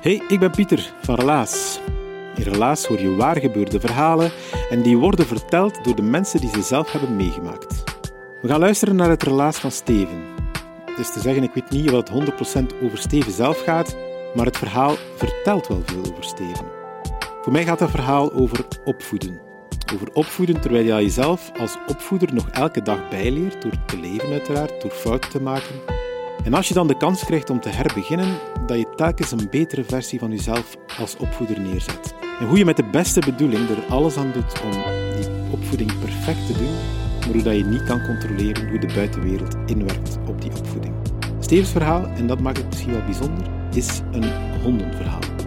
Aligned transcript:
Hey, 0.00 0.22
ik 0.28 0.40
ben 0.40 0.50
Pieter 0.50 0.92
van 1.02 1.14
Relaas. 1.14 1.80
In 2.36 2.42
Relaas 2.42 2.86
hoor 2.86 3.00
je 3.00 3.14
waar 3.14 3.40
gebeurde 3.40 3.80
verhalen 3.80 4.30
en 4.70 4.82
die 4.82 4.98
worden 4.98 5.26
verteld 5.26 5.84
door 5.84 5.96
de 5.96 6.02
mensen 6.02 6.40
die 6.40 6.50
ze 6.50 6.62
zelf 6.62 6.92
hebben 6.92 7.16
meegemaakt. 7.16 7.84
We 8.42 8.48
gaan 8.48 8.60
luisteren 8.60 8.96
naar 8.96 9.08
het 9.08 9.22
relaas 9.22 9.58
van 9.58 9.70
Steven. 9.70 10.24
Het 10.84 10.98
is 10.98 11.12
te 11.12 11.20
zeggen, 11.20 11.42
ik 11.42 11.54
weet 11.54 11.70
niet 11.70 11.90
wat 11.90 12.10
100% 12.10 12.14
over 12.82 12.98
Steven 12.98 13.32
zelf 13.32 13.62
gaat, 13.62 13.96
maar 14.34 14.46
het 14.46 14.56
verhaal 14.56 14.96
vertelt 15.16 15.66
wel 15.66 15.82
veel 15.84 16.12
over 16.12 16.24
Steven. 16.24 16.66
Voor 17.42 17.52
mij 17.52 17.64
gaat 17.64 17.80
het 17.80 17.90
verhaal 17.90 18.32
over 18.32 18.66
opvoeden. 18.84 19.40
Over 19.94 20.12
opvoeden 20.12 20.60
terwijl 20.60 20.84
je 20.84 20.92
jezelf 20.92 21.50
als 21.58 21.76
opvoeder 21.86 22.34
nog 22.34 22.48
elke 22.48 22.82
dag 22.82 23.08
bijleert, 23.08 23.62
door 23.62 23.84
te 23.86 23.98
leven 23.98 24.32
uiteraard, 24.32 24.82
door 24.82 24.90
fouten 24.90 25.30
te 25.30 25.42
maken 25.42 25.98
en 26.44 26.54
als 26.54 26.68
je 26.68 26.74
dan 26.74 26.86
de 26.86 26.96
kans 26.96 27.24
krijgt 27.24 27.50
om 27.50 27.60
te 27.60 27.68
herbeginnen, 27.68 28.38
dat 28.66 28.78
je 28.78 28.89
telkens 29.00 29.30
een 29.30 29.48
betere 29.50 29.84
versie 29.84 30.18
van 30.18 30.30
jezelf 30.30 30.76
als 30.98 31.16
opvoeder 31.16 31.60
neerzet. 31.60 32.14
En 32.40 32.46
hoe 32.46 32.58
je 32.58 32.64
met 32.64 32.76
de 32.76 32.84
beste 32.84 33.20
bedoeling 33.20 33.68
er 33.68 33.84
alles 33.88 34.16
aan 34.16 34.32
doet 34.32 34.62
om 34.62 34.70
die 35.16 35.30
opvoeding 35.50 35.98
perfect 36.00 36.46
te 36.46 36.52
doen, 36.52 36.74
maar 37.18 37.42
hoe 37.42 37.56
je 37.56 37.64
niet 37.64 37.84
kan 37.84 38.06
controleren 38.06 38.68
hoe 38.68 38.78
de 38.78 38.92
buitenwereld 38.94 39.56
inwerkt 39.66 40.18
op 40.26 40.40
die 40.40 40.50
opvoeding. 40.58 40.94
Stevens 41.38 41.70
verhaal, 41.70 42.06
en 42.06 42.26
dat 42.26 42.40
maakt 42.40 42.56
het 42.56 42.66
misschien 42.66 42.92
wel 42.92 43.04
bijzonder, 43.04 43.46
is 43.72 44.00
een 44.12 44.32
hondenverhaal. 44.62 45.39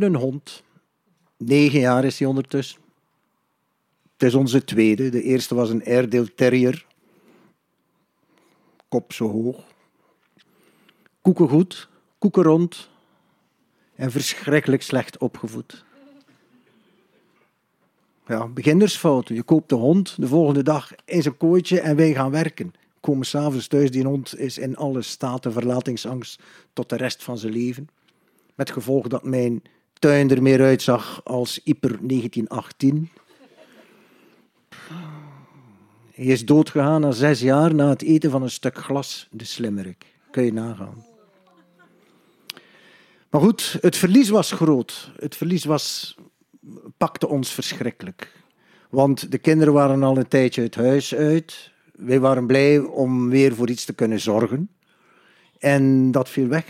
Hebben 0.00 0.14
een 0.14 0.28
hond. 0.28 0.62
Negen 1.36 1.80
jaar 1.80 2.04
is 2.04 2.18
hij 2.18 2.28
ondertussen. 2.28 2.80
Het 4.12 4.22
is 4.22 4.34
onze 4.34 4.64
tweede. 4.64 5.08
De 5.08 5.22
eerste 5.22 5.54
was 5.54 5.70
een 5.70 5.84
Airedale 5.84 6.34
Terrier. 6.34 6.86
Kop 8.88 9.12
zo 9.12 9.30
hoog. 9.30 9.64
Koeken 11.20 11.48
goed, 11.48 11.88
koeken 12.18 12.42
rond. 12.42 12.88
En 13.94 14.10
verschrikkelijk 14.10 14.82
slecht 14.82 15.18
opgevoed. 15.18 15.84
Ja, 18.26 18.46
beginnersfouten. 18.48 19.34
Je 19.34 19.42
koopt 19.42 19.68
de 19.68 19.74
hond 19.74 20.16
de 20.20 20.28
volgende 20.28 20.62
dag 20.62 20.92
in 21.04 21.22
zijn 21.22 21.36
kooitje 21.36 21.80
en 21.80 21.96
wij 21.96 22.14
gaan 22.14 22.30
werken. 22.30 22.74
Komen 23.00 23.26
s'avonds 23.26 23.66
thuis, 23.66 23.90
die 23.90 24.04
hond 24.04 24.38
is 24.38 24.58
in 24.58 24.76
alle 24.76 25.02
staten 25.02 25.52
verlatingsangst 25.52 26.42
tot 26.72 26.88
de 26.88 26.96
rest 26.96 27.22
van 27.22 27.38
zijn 27.38 27.52
leven. 27.52 27.88
Met 28.54 28.70
gevolg 28.70 29.08
dat 29.08 29.24
mijn 29.24 29.62
tuin 29.98 30.30
er 30.30 30.42
meer 30.42 30.60
uitzag 30.60 31.20
als 31.24 31.60
Ieper 31.62 31.90
1918. 31.90 33.10
Hij 36.14 36.24
is 36.24 36.44
doodgegaan 36.44 37.00
na 37.00 37.10
zes 37.10 37.40
jaar 37.40 37.74
na 37.74 37.88
het 37.88 38.02
eten 38.02 38.30
van 38.30 38.42
een 38.42 38.50
stuk 38.50 38.78
glas, 38.78 39.28
de 39.30 39.44
slimmerik. 39.44 40.06
Kun 40.30 40.44
je 40.44 40.52
nagaan. 40.52 41.04
Maar 43.30 43.40
goed, 43.40 43.78
het 43.80 43.96
verlies 43.96 44.28
was 44.28 44.52
groot. 44.52 45.10
Het 45.16 45.36
verlies 45.36 45.64
was, 45.64 46.16
pakte 46.96 47.28
ons 47.28 47.52
verschrikkelijk. 47.52 48.32
Want 48.90 49.30
de 49.30 49.38
kinderen 49.38 49.72
waren 49.74 50.02
al 50.02 50.16
een 50.16 50.28
tijdje 50.28 50.62
het 50.62 50.74
huis 50.74 51.14
uit. 51.14 51.72
Wij 51.92 52.20
waren 52.20 52.46
blij 52.46 52.78
om 52.78 53.28
weer 53.28 53.54
voor 53.54 53.70
iets 53.70 53.84
te 53.84 53.92
kunnen 53.92 54.20
zorgen. 54.20 54.70
En 55.58 56.10
dat 56.10 56.28
viel 56.28 56.46
weg. 56.46 56.64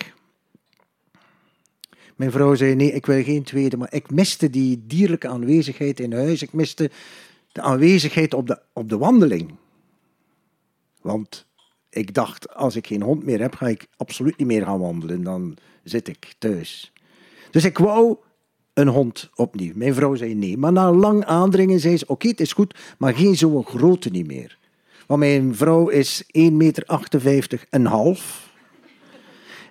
Mijn 2.17 2.31
vrouw 2.31 2.55
zei: 2.55 2.75
Nee, 2.75 2.93
ik 2.93 3.07
wil 3.07 3.23
geen 3.23 3.43
tweede. 3.43 3.77
Maar 3.77 3.93
ik 3.93 4.11
miste 4.11 4.51
die 4.51 4.85
dierlijke 4.87 5.29
aanwezigheid 5.29 6.01
in 6.01 6.13
huis. 6.13 6.43
Ik 6.43 6.53
miste 6.53 6.91
de 7.53 7.61
aanwezigheid 7.61 8.35
op 8.35 8.47
de, 8.47 8.59
op 8.73 8.89
de 8.89 8.99
wandeling. 8.99 9.55
Want 11.01 11.47
ik 11.91 12.15
dacht: 12.15 12.55
als 12.55 12.77
ik 12.77 12.87
geen 12.87 13.03
hond 13.03 13.25
meer 13.25 13.41
heb, 13.41 13.55
ga 13.55 13.69
ik 13.69 13.87
absoluut 13.97 14.37
niet 14.37 14.47
meer 14.47 14.65
gaan 14.65 14.81
wandelen. 14.81 15.23
Dan 15.23 15.57
zit 15.83 16.09
ik 16.09 16.35
thuis. 16.39 16.93
Dus 17.51 17.65
ik 17.65 17.79
wou 17.79 18.17
een 18.75 18.89
hond 18.89 19.31
opnieuw. 19.35 19.73
Mijn 19.75 19.95
vrouw 19.95 20.15
zei 20.15 20.35
nee. 20.35 20.57
Maar 20.57 20.73
na 20.73 20.93
lang 20.93 21.25
aandringen 21.25 21.81
zei 21.81 21.97
ze: 21.97 22.07
Oké, 22.07 22.29
het 22.29 22.41
is 22.41 22.53
goed, 22.53 22.95
maar 22.99 23.15
geen 23.15 23.37
zo'n 23.37 23.65
grote 23.65 24.11
niet 24.11 24.27
meer. 24.27 24.59
Want 25.07 25.21
mijn 25.21 25.55
vrouw 25.55 25.89
is 25.89 26.25
1,58 26.25 26.53
meter 26.53 27.65
en 27.71 27.85
half. 27.85 28.53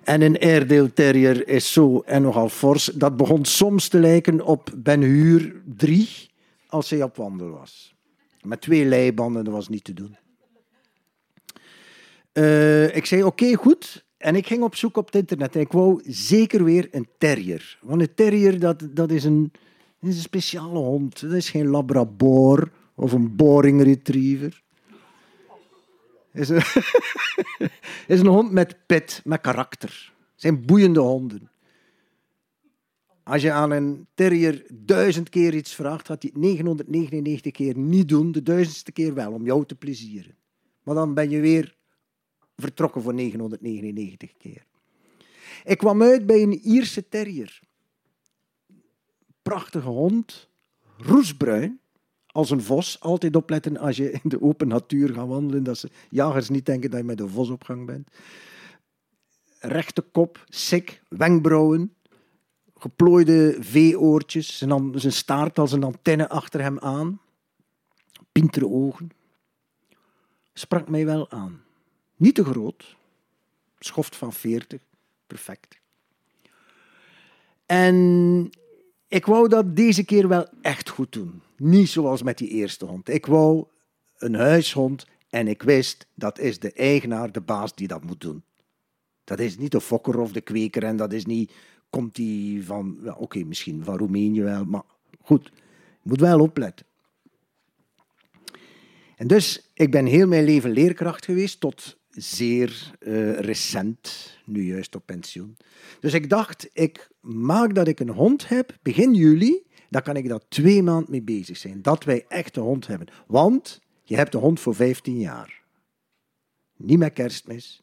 En 0.04 0.22
een 0.22 0.38
Airedale 0.38 0.92
Terrier 0.92 1.48
is 1.48 1.72
zo 1.72 2.00
en 2.00 2.22
nogal 2.22 2.48
fors. 2.48 2.84
Dat 2.84 3.16
begon 3.16 3.44
soms 3.44 3.88
te 3.88 3.98
lijken 3.98 4.40
op 4.40 4.70
Ben 4.76 5.00
Hur 5.00 5.62
3 5.76 6.30
als 6.68 6.90
hij 6.90 7.02
op 7.02 7.16
wandel 7.16 7.50
was. 7.50 7.94
Met 8.42 8.60
twee 8.60 8.84
leibanden, 8.84 9.44
dat 9.44 9.52
was 9.52 9.68
niet 9.68 9.84
te 9.84 9.92
doen. 9.92 10.16
Uh, 12.32 12.96
ik 12.96 13.06
zei 13.06 13.22
oké, 13.24 13.54
goed. 13.54 14.04
En 14.16 14.36
ik 14.36 14.46
ging 14.46 14.62
op 14.62 14.76
zoek 14.76 14.96
op 14.96 15.06
het 15.06 15.14
internet. 15.14 15.54
En 15.54 15.60
ik 15.60 15.72
wou 15.72 16.02
zeker 16.06 16.64
weer 16.64 16.88
een 16.90 17.08
terrier. 17.18 17.78
Want 17.82 18.00
een 18.00 18.14
terrier, 18.14 18.58
dat, 18.58 18.88
dat, 18.90 19.10
is, 19.10 19.24
een, 19.24 19.52
een 20.00 20.12
speciale 20.12 20.78
hond. 20.78 21.20
Dat 21.20 21.32
is 21.32 21.50
geen 21.50 21.66
labrador 21.66 22.70
of 22.94 23.12
een 23.12 23.36
boring 23.36 23.82
retriever. 23.82 24.63
Is 26.34 26.48
een, 26.48 26.62
is 28.14 28.20
een 28.20 28.26
hond 28.26 28.52
met 28.52 28.86
pit, 28.86 29.20
met 29.24 29.40
karakter. 29.40 30.12
Het 30.32 30.42
zijn 30.42 30.66
boeiende 30.66 31.00
honden. 31.00 31.50
Als 33.22 33.42
je 33.42 33.52
aan 33.52 33.70
een 33.70 34.06
terrier 34.14 34.66
duizend 34.72 35.28
keer 35.28 35.54
iets 35.54 35.74
vraagt, 35.74 36.06
gaat 36.06 36.22
hij 36.22 36.30
999 36.34 37.52
keer 37.52 37.78
niet 37.78 38.08
doen, 38.08 38.32
de 38.32 38.42
duizendste 38.42 38.92
keer 38.92 39.14
wel, 39.14 39.32
om 39.32 39.44
jou 39.44 39.66
te 39.66 39.74
plezieren. 39.74 40.36
Maar 40.82 40.94
dan 40.94 41.14
ben 41.14 41.30
je 41.30 41.40
weer 41.40 41.76
vertrokken 42.56 43.02
voor 43.02 43.14
999 43.14 44.36
keer. 44.36 44.66
Ik 45.64 45.78
kwam 45.78 46.02
uit 46.02 46.26
bij 46.26 46.42
een 46.42 46.58
Ierse 46.58 47.08
terrier. 47.08 47.60
Prachtige 49.42 49.88
hond, 49.88 50.48
roesbruin, 50.96 51.80
als 52.34 52.50
een 52.50 52.62
vos. 52.62 53.00
Altijd 53.00 53.36
opletten 53.36 53.76
als 53.76 53.96
je 53.96 54.10
in 54.10 54.20
de 54.22 54.42
open 54.42 54.68
natuur 54.68 55.14
gaat 55.14 55.26
wandelen, 55.26 55.62
dat 55.62 55.78
ze 55.78 55.90
jagers 56.10 56.48
niet 56.48 56.66
denken 56.66 56.90
dat 56.90 56.98
je 56.98 57.06
met 57.06 57.20
een 57.20 57.28
vos 57.28 57.50
op 57.50 57.64
gang 57.64 57.86
bent. 57.86 58.08
Rechte 59.58 60.02
kop, 60.02 60.44
sik, 60.48 61.02
wenkbrauwen, 61.08 61.94
geplooide 62.76 63.56
veeoortjes, 63.60 64.58
zijn, 64.58 64.92
zijn 65.00 65.12
staart 65.12 65.58
als 65.58 65.72
een 65.72 65.84
antenne 65.84 66.28
achter 66.28 66.60
hem 66.60 66.78
aan, 66.78 67.20
pintere 68.32 68.68
ogen. 68.68 69.10
Sprak 70.52 70.88
mij 70.88 71.04
wel 71.04 71.30
aan. 71.30 71.62
Niet 72.16 72.34
te 72.34 72.44
groot, 72.44 72.96
schoft 73.78 74.16
van 74.16 74.32
40, 74.32 74.82
perfect. 75.26 75.78
En 77.66 78.50
ik 79.14 79.26
wou 79.26 79.48
dat 79.48 79.76
deze 79.76 80.04
keer 80.04 80.28
wel 80.28 80.48
echt 80.62 80.88
goed 80.88 81.12
doen. 81.12 81.42
Niet 81.56 81.88
zoals 81.88 82.22
met 82.22 82.38
die 82.38 82.48
eerste 82.48 82.84
hond. 82.84 83.08
Ik 83.08 83.26
wou 83.26 83.64
een 84.18 84.34
huishond 84.34 85.06
en 85.28 85.48
ik 85.48 85.62
wist 85.62 86.06
dat 86.14 86.38
is 86.38 86.58
de 86.58 86.72
eigenaar, 86.72 87.32
de 87.32 87.40
baas 87.40 87.74
die 87.74 87.88
dat 87.88 88.04
moet 88.04 88.20
doen. 88.20 88.44
Dat 89.24 89.38
is 89.38 89.58
niet 89.58 89.72
de 89.72 89.80
fokker 89.80 90.18
of 90.18 90.32
de 90.32 90.40
kweker 90.40 90.84
en 90.84 90.96
dat 90.96 91.12
is 91.12 91.26
niet 91.26 91.52
komt 91.94 92.16
hij 92.16 92.60
van, 92.64 93.14
oké, 93.16 93.44
misschien 93.44 93.84
van 93.84 93.96
Roemenië 93.96 94.42
wel, 94.42 94.64
maar 94.64 94.82
goed, 95.20 95.50
je 96.02 96.08
moet 96.08 96.20
wel 96.20 96.40
opletten. 96.40 96.86
En 99.16 99.26
dus, 99.26 99.70
ik 99.74 99.90
ben 99.90 100.06
heel 100.06 100.26
mijn 100.26 100.44
leven 100.44 100.70
leerkracht 100.70 101.24
geweest, 101.24 101.60
tot 101.60 101.98
zeer 102.14 102.92
eh, 102.98 103.38
recent, 103.38 104.38
nu 104.44 104.62
juist 104.62 104.94
op 104.94 105.06
pensioen. 105.06 105.56
Dus 106.00 106.12
ik 106.12 106.30
dacht, 106.30 106.68
ik 106.72 107.08
maak 107.20 107.74
dat 107.74 107.88
ik 107.88 108.00
een 108.00 108.10
hond 108.10 108.48
heb, 108.48 108.76
begin 108.82 109.14
juli, 109.14 109.66
dan 109.90 110.02
kan 110.02 110.16
ik 110.16 110.28
daar 110.28 110.48
twee 110.48 110.82
maanden 110.82 111.10
mee 111.10 111.22
bezig 111.22 111.56
zijn. 111.56 111.82
Dat 111.82 112.04
wij 112.04 112.24
echt 112.28 112.56
een 112.56 112.62
hond 112.62 112.86
hebben. 112.86 113.08
Want 113.26 113.80
je 114.02 114.16
hebt 114.16 114.34
een 114.34 114.40
hond 114.40 114.60
voor 114.60 114.74
15 114.74 115.18
jaar. 115.18 115.62
Niet 116.76 116.98
met 116.98 117.12
kerstmis, 117.12 117.82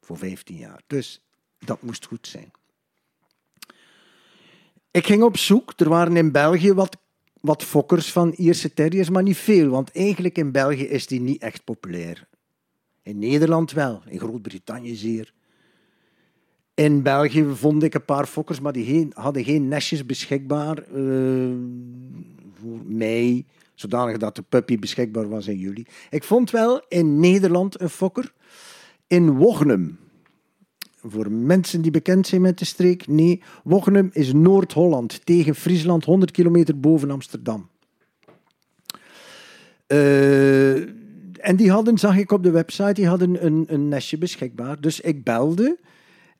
voor 0.00 0.18
15 0.18 0.56
jaar. 0.56 0.82
Dus 0.86 1.26
dat 1.58 1.82
moest 1.82 2.06
goed 2.06 2.26
zijn. 2.26 2.50
Ik 4.90 5.06
ging 5.06 5.22
op 5.22 5.36
zoek. 5.36 5.72
Er 5.76 5.88
waren 5.88 6.16
in 6.16 6.32
België 6.32 6.72
wat, 6.72 6.96
wat 7.40 7.62
fokkers 7.62 8.12
van 8.12 8.32
Ierse 8.36 8.74
terriers, 8.74 9.10
maar 9.10 9.22
niet 9.22 9.36
veel. 9.36 9.68
Want 9.68 9.90
eigenlijk 9.92 10.38
in 10.38 10.52
België 10.52 10.84
is 10.84 11.06
die 11.06 11.20
niet 11.20 11.42
echt 11.42 11.64
populair. 11.64 12.28
In 13.04 13.18
Nederland 13.18 13.72
wel, 13.72 14.02
in 14.08 14.18
Groot-Brittannië 14.18 14.94
zeer. 14.94 15.32
In 16.74 17.02
België 17.02 17.44
vond 17.44 17.82
ik 17.82 17.94
een 17.94 18.04
paar 18.04 18.26
fokkers, 18.26 18.60
maar 18.60 18.72
die 18.72 19.08
hadden 19.12 19.44
geen 19.44 19.68
nestjes 19.68 20.06
beschikbaar 20.06 20.78
uh, 20.94 21.54
voor 22.60 22.80
mij, 22.84 23.44
zodanig 23.74 24.16
dat 24.16 24.36
de 24.36 24.42
puppy 24.42 24.78
beschikbaar 24.78 25.28
was 25.28 25.46
in 25.46 25.58
juli. 25.58 25.86
Ik 26.10 26.24
vond 26.24 26.50
wel 26.50 26.84
in 26.88 27.20
Nederland 27.20 27.80
een 27.80 27.90
fokker, 27.90 28.32
in 29.06 29.30
Wochnum. 29.30 29.98
Voor 31.02 31.30
mensen 31.30 31.82
die 31.82 31.90
bekend 31.90 32.26
zijn 32.26 32.40
met 32.40 32.58
de 32.58 32.64
streek, 32.64 33.06
nee, 33.06 33.42
Wochnum 33.64 34.10
is 34.12 34.32
Noord-Holland, 34.32 35.26
tegen 35.26 35.54
Friesland, 35.54 36.04
100 36.04 36.30
kilometer 36.30 36.80
boven 36.80 37.10
Amsterdam. 37.10 37.68
Uh, 39.88 41.03
en 41.44 41.56
die 41.56 41.70
hadden, 41.70 41.98
zag 41.98 42.16
ik 42.16 42.32
op 42.32 42.42
de 42.42 42.50
website, 42.50 42.92
die 42.92 43.06
hadden 43.06 43.44
een, 43.44 43.64
een 43.66 43.88
nestje 43.88 44.18
beschikbaar. 44.18 44.80
Dus 44.80 45.00
ik 45.00 45.24
belde. 45.24 45.78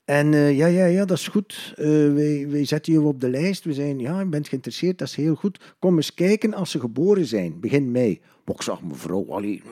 En 0.05 0.33
uh, 0.33 0.56
ja, 0.56 0.67
ja, 0.67 0.85
ja, 0.85 1.05
dat 1.05 1.19
is 1.19 1.29
goed. 1.29 1.73
Wij, 1.77 2.47
wij 2.49 2.65
zetten 2.65 2.93
je 2.93 3.01
op 3.01 3.21
de 3.21 3.31
lijst. 3.31 3.65
We 3.65 3.73
zijn, 3.73 3.99
ja, 3.99 4.21
je 4.21 4.27
bent 4.27 4.49
geïnteresseerd, 4.49 4.99
dat 4.99 5.09
is 5.09 5.15
heel 5.15 5.35
goed. 5.35 5.75
Kom 5.79 5.97
eens 5.97 6.15
kijken 6.15 6.55
als 6.55 6.71
ze 6.71 6.81
geboren 6.81 7.27
zijn, 7.27 7.61
begin 7.61 7.91
mei. 7.91 8.21
Maar 8.45 8.55
ik 8.55 8.62
zag 8.62 8.83
mevrouw, 8.83 9.27
allee, 9.29 9.62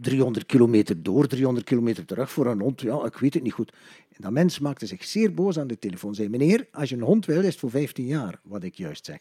300 0.00 0.46
kilometer 0.46 1.02
door, 1.02 1.26
300 1.26 1.66
kilometer 1.66 2.04
terug 2.04 2.30
voor 2.30 2.46
een 2.46 2.60
hond. 2.60 2.80
Ja, 2.80 3.04
ik 3.04 3.16
weet 3.16 3.34
het 3.34 3.42
niet 3.42 3.52
goed. 3.52 3.72
En 4.08 4.22
dat 4.22 4.32
mens 4.32 4.58
maakte 4.58 4.86
zich 4.86 5.04
zeer 5.04 5.34
boos 5.34 5.58
aan 5.58 5.66
de 5.66 5.78
telefoon. 5.78 6.14
Zei, 6.14 6.28
meneer, 6.28 6.66
als 6.72 6.88
je 6.88 6.96
een 6.96 7.02
hond 7.02 7.26
wil, 7.26 7.40
is 7.40 7.46
het 7.46 7.58
voor 7.58 7.70
15 7.70 8.06
jaar, 8.06 8.40
wat 8.42 8.62
ik 8.62 8.74
juist 8.74 9.04
zeg. 9.04 9.18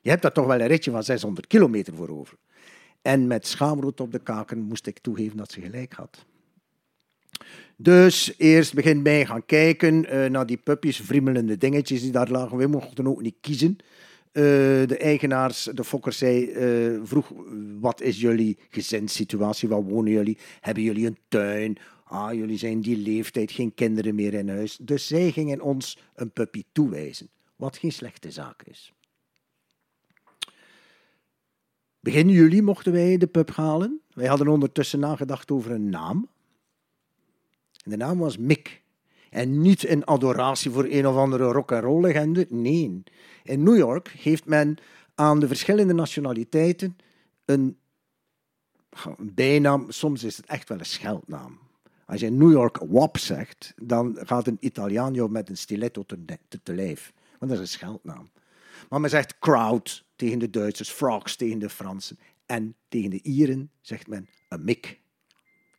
Je 0.00 0.10
hebt 0.10 0.22
daar 0.22 0.32
toch 0.32 0.46
wel 0.46 0.60
een 0.60 0.66
ritje 0.66 0.90
van 0.90 1.02
600 1.02 1.46
kilometer 1.46 1.94
voor 1.94 2.08
over. 2.08 2.36
En 3.02 3.26
met 3.26 3.46
schaamrood 3.46 4.00
op 4.00 4.12
de 4.12 4.18
kaken 4.18 4.58
moest 4.58 4.86
ik 4.86 4.98
toegeven 4.98 5.36
dat 5.36 5.52
ze 5.52 5.60
gelijk 5.60 5.92
had. 5.92 6.24
Dus 7.76 8.34
eerst 8.36 8.74
begin 8.74 9.02
bij 9.02 9.26
gaan 9.26 9.46
kijken 9.46 10.04
uh, 10.04 10.26
naar 10.26 10.46
die 10.46 10.56
puppies, 10.56 10.96
vriemelende 10.96 11.56
dingetjes 11.56 12.00
die 12.02 12.12
daar 12.12 12.30
lagen. 12.30 12.56
We 12.56 12.66
mochten 12.66 13.06
ook 13.06 13.22
niet 13.22 13.36
kiezen. 13.40 13.76
Uh, 14.32 14.42
de 14.86 14.96
eigenaars, 14.98 15.68
de 15.74 15.84
fokker 15.84 16.12
zei, 16.12 16.44
uh, 16.44 17.00
vroeg, 17.04 17.32
wat 17.80 18.00
is 18.00 18.20
jullie 18.20 18.58
gezinssituatie? 18.68 19.68
Waar 19.68 19.82
wonen 19.82 20.12
jullie? 20.12 20.38
Hebben 20.60 20.82
jullie 20.82 21.06
een 21.06 21.18
tuin? 21.28 21.76
Ah, 22.04 22.32
jullie 22.32 22.58
zijn 22.58 22.80
die 22.80 22.96
leeftijd, 22.96 23.52
geen 23.52 23.74
kinderen 23.74 24.14
meer 24.14 24.34
in 24.34 24.48
huis. 24.48 24.78
Dus 24.80 25.06
zij 25.06 25.30
gingen 25.30 25.60
ons 25.60 25.98
een 26.14 26.30
puppy 26.30 26.62
toewijzen, 26.72 27.28
wat 27.56 27.76
geen 27.76 27.92
slechte 27.92 28.30
zaak 28.30 28.62
is. 28.62 28.92
Begin 32.02 32.28
juli 32.28 32.62
mochten 32.62 32.92
wij 32.92 33.16
de 33.16 33.26
pub 33.26 33.50
halen. 33.50 34.00
Wij 34.14 34.26
hadden 34.26 34.48
ondertussen 34.48 35.00
nagedacht 35.00 35.50
over 35.50 35.70
een 35.70 35.90
naam. 35.90 36.28
En 37.84 37.90
de 37.90 37.96
naam 37.96 38.18
was 38.18 38.36
Mick. 38.36 38.82
En 39.30 39.60
niet 39.60 39.88
een 39.88 40.04
adoratie 40.04 40.70
voor 40.70 40.86
een 40.90 41.06
of 41.06 41.16
andere 41.16 41.44
rock-and-roll 41.44 42.00
legende. 42.00 42.46
Nee. 42.48 43.02
In 43.42 43.62
New 43.62 43.76
York 43.76 44.08
geeft 44.08 44.46
men 44.46 44.76
aan 45.14 45.40
de 45.40 45.46
verschillende 45.46 45.92
nationaliteiten 45.92 46.96
een, 47.44 47.78
een 49.18 49.34
bijnaam. 49.34 49.90
Soms 49.90 50.24
is 50.24 50.36
het 50.36 50.46
echt 50.46 50.68
wel 50.68 50.78
een 50.78 50.84
scheldnaam. 50.84 51.58
Als 52.06 52.20
je 52.20 52.26
in 52.26 52.36
New 52.36 52.52
York 52.52 52.78
WAP 52.88 53.18
zegt, 53.18 53.74
dan 53.82 54.18
gaat 54.20 54.46
een 54.46 54.56
Italiaan 54.60 55.14
jou 55.14 55.30
met 55.30 55.48
een 55.48 55.56
stiletto 55.56 56.02
te, 56.02 56.24
te, 56.48 56.60
te 56.62 56.74
lijf. 56.74 57.12
Want 57.38 57.50
dat 57.52 57.60
is 57.60 57.72
een 57.72 57.78
scheldnaam. 57.78 58.30
Maar 58.88 59.00
men 59.00 59.10
zegt 59.10 59.38
crowd 59.38 60.04
tegen 60.16 60.38
de 60.38 60.50
Duitsers, 60.50 60.90
frogs 60.90 61.36
tegen 61.36 61.58
de 61.58 61.68
Fransen. 61.68 62.18
En 62.46 62.74
tegen 62.88 63.10
de 63.10 63.22
Ieren 63.22 63.70
zegt 63.80 64.06
men 64.06 64.28
een 64.48 64.64
mik. 64.64 65.00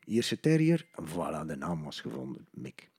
Ierse 0.05 0.39
terrier, 0.39 0.85
voilà, 1.01 1.45
de 1.47 1.55
naam 1.55 1.83
was 1.83 2.01
gevonden, 2.01 2.47
mik. 2.51 2.91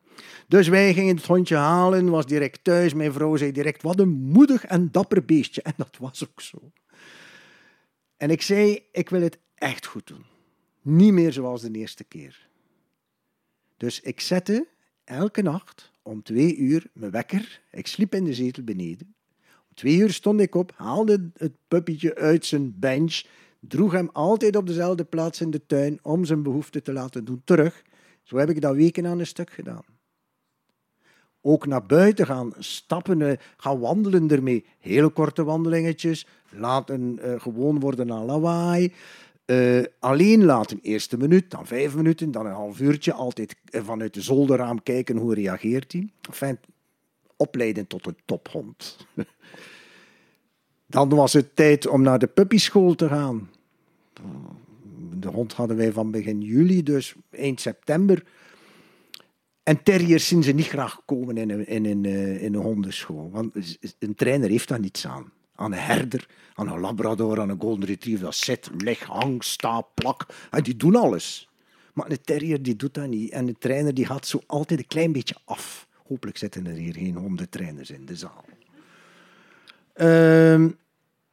Dus 0.48 0.68
wij 0.68 0.94
gingen 0.94 1.16
het 1.16 1.26
hondje 1.26 1.56
halen, 1.56 2.10
was 2.10 2.26
direct 2.26 2.64
thuis. 2.64 2.94
Mijn 2.94 3.12
vrouw 3.12 3.36
zei 3.36 3.52
direct, 3.52 3.82
wat 3.82 4.00
een 4.00 4.08
moedig 4.08 4.64
en 4.64 4.90
dapper 4.90 5.24
beestje. 5.24 5.62
En 5.62 5.72
dat 5.76 5.96
was 5.98 6.28
ook 6.28 6.40
zo. 6.40 6.72
En 8.16 8.30
ik 8.30 8.42
zei, 8.42 8.86
ik 8.92 9.08
wil 9.08 9.20
het 9.20 9.38
echt 9.54 9.86
goed 9.86 10.06
doen. 10.06 10.24
Niet 10.82 11.12
meer 11.12 11.32
zoals 11.32 11.62
de 11.62 11.70
eerste 11.70 12.04
keer. 12.04 12.48
Dus 13.76 14.00
ik 14.00 14.20
zette 14.20 14.68
elke 15.04 15.42
nacht 15.42 15.92
om 16.02 16.22
twee 16.22 16.56
uur 16.56 16.86
mijn 16.92 17.10
wekker. 17.10 17.62
Ik 17.70 17.86
sliep 17.86 18.14
in 18.14 18.24
de 18.24 18.34
zetel 18.34 18.64
beneden. 18.64 19.14
Twee 19.74 19.96
uur 19.96 20.12
stond 20.12 20.40
ik 20.40 20.54
op, 20.54 20.72
haalde 20.76 21.30
het 21.36 21.52
puppietje 21.68 22.14
uit 22.14 22.46
zijn 22.46 22.74
bench, 22.78 23.22
droeg 23.60 23.92
hem 23.92 24.10
altijd 24.12 24.56
op 24.56 24.66
dezelfde 24.66 25.04
plaats 25.04 25.40
in 25.40 25.50
de 25.50 25.66
tuin 25.66 25.98
om 26.02 26.24
zijn 26.24 26.42
behoefte 26.42 26.82
te 26.82 26.92
laten 26.92 27.24
doen 27.24 27.42
terug. 27.44 27.82
Zo 28.22 28.36
heb 28.36 28.50
ik 28.50 28.60
dat 28.60 28.74
weken 28.74 29.06
aan 29.06 29.18
een 29.18 29.26
stuk 29.26 29.50
gedaan. 29.50 29.84
Ook 31.40 31.66
naar 31.66 31.86
buiten 31.86 32.26
gaan, 32.26 32.52
stappen, 32.58 33.22
eh, 33.22 33.38
gaan 33.56 33.78
wandelen 33.78 34.30
ermee. 34.30 34.64
Hele 34.78 35.08
korte 35.08 35.44
wandelingetjes, 35.44 36.26
laten 36.50 37.18
uh, 37.24 37.40
gewoon 37.40 37.80
worden 37.80 38.12
aan 38.12 38.24
lawaai. 38.24 38.92
Uh, 39.46 39.84
alleen 39.98 40.44
laten, 40.44 40.78
eerste 40.82 41.16
minuut, 41.16 41.50
dan 41.50 41.66
vijf 41.66 41.94
minuten, 41.94 42.30
dan 42.30 42.46
een 42.46 42.52
half 42.52 42.80
uurtje. 42.80 43.12
Altijd 43.12 43.56
vanuit 43.70 44.14
de 44.14 44.22
zolderraam 44.22 44.82
kijken 44.82 45.16
hoe 45.16 45.34
reageert 45.34 45.92
hij. 45.92 46.08
Enfin, 46.28 46.58
opleiden 47.36 47.86
tot 47.86 48.06
een 48.06 48.16
tophond. 48.24 49.06
Dan 50.86 51.08
was 51.08 51.32
het 51.32 51.56
tijd 51.56 51.86
om 51.86 52.02
naar 52.02 52.18
de 52.18 52.26
puppyschool 52.26 52.94
te 52.94 53.08
gaan. 53.08 53.50
De 55.18 55.28
hond 55.28 55.52
hadden 55.52 55.76
wij 55.76 55.92
van 55.92 56.10
begin 56.10 56.40
juli, 56.40 56.82
dus 56.82 57.14
eind 57.30 57.60
september. 57.60 58.24
En 59.62 59.82
terriers 59.82 60.28
zien 60.28 60.42
ze 60.42 60.52
niet 60.52 60.66
graag 60.66 61.00
komen 61.04 61.36
in 61.36 61.50
een, 61.50 61.66
in, 61.66 61.84
een, 61.84 62.04
eh, 62.04 62.42
in 62.42 62.54
een 62.54 62.62
hondenschool. 62.62 63.30
Want 63.30 63.78
een 63.98 64.14
trainer 64.14 64.50
heeft 64.50 64.68
daar 64.68 64.80
niets 64.80 65.06
aan. 65.06 65.32
Aan 65.54 65.72
een 65.72 65.78
herder, 65.78 66.28
aan 66.54 66.68
een 66.68 66.80
labrador, 66.80 67.40
aan 67.40 67.48
een 67.48 67.60
golden 67.60 67.88
retriever. 67.88 68.24
Dat 68.24 68.34
zit, 68.34 68.70
leg, 68.78 69.02
hang, 69.02 69.44
sta, 69.44 69.80
plak. 69.80 70.26
En 70.50 70.62
die 70.62 70.76
doen 70.76 70.96
alles. 70.96 71.48
Maar 71.94 72.10
een 72.10 72.22
terrier 72.22 72.62
die 72.62 72.76
doet 72.76 72.94
dat 72.94 73.08
niet. 73.08 73.30
En 73.30 73.46
de 73.46 73.54
trainer 73.58 73.94
die 73.94 74.06
gaat 74.06 74.26
zo 74.26 74.40
altijd 74.46 74.80
een 74.80 74.86
klein 74.86 75.12
beetje 75.12 75.36
af. 75.44 75.88
Hopelijk 76.08 76.38
zitten 76.38 76.66
er 76.66 76.74
hier 76.74 76.94
geen 76.94 77.16
hondentrainers 77.16 77.90
in 77.90 78.06
de 78.06 78.16
zaal. 78.16 78.44
Uh, 79.96 80.70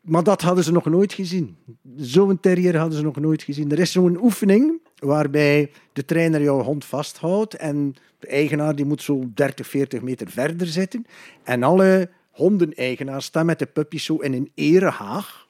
maar 0.02 0.24
dat 0.24 0.42
hadden 0.42 0.64
ze 0.64 0.72
nog 0.72 0.86
nooit 0.86 1.14
gezien. 1.14 1.58
Zo'n 1.96 2.40
terrier 2.40 2.78
hadden 2.78 2.98
ze 2.98 3.04
nog 3.04 3.16
nooit 3.16 3.44
gezien. 3.44 3.72
Er 3.72 3.80
is 3.80 3.92
zo'n 3.92 4.24
oefening 4.24 4.82
waarbij 5.00 5.72
de 5.94 6.06
trainer 6.06 6.42
jouw 6.42 6.62
hond 6.62 6.86
vasthoudt 6.86 7.56
en 7.56 7.96
de 8.20 8.28
eigenaar 8.28 8.76
die 8.76 8.86
moet 8.86 9.02
zo 9.02 9.24
30, 9.34 9.68
40 9.68 10.02
meter 10.02 10.30
verder 10.30 10.68
zitten. 10.68 11.06
En 11.44 11.64
alle 11.64 12.10
hondeneigenaars 12.32 13.26
staan 13.26 13.46
met 13.46 13.60
de 13.60 13.66
puppies 13.66 14.06
zo 14.06 14.16
in 14.16 14.34
een 14.34 14.52
erehaag 14.56 15.48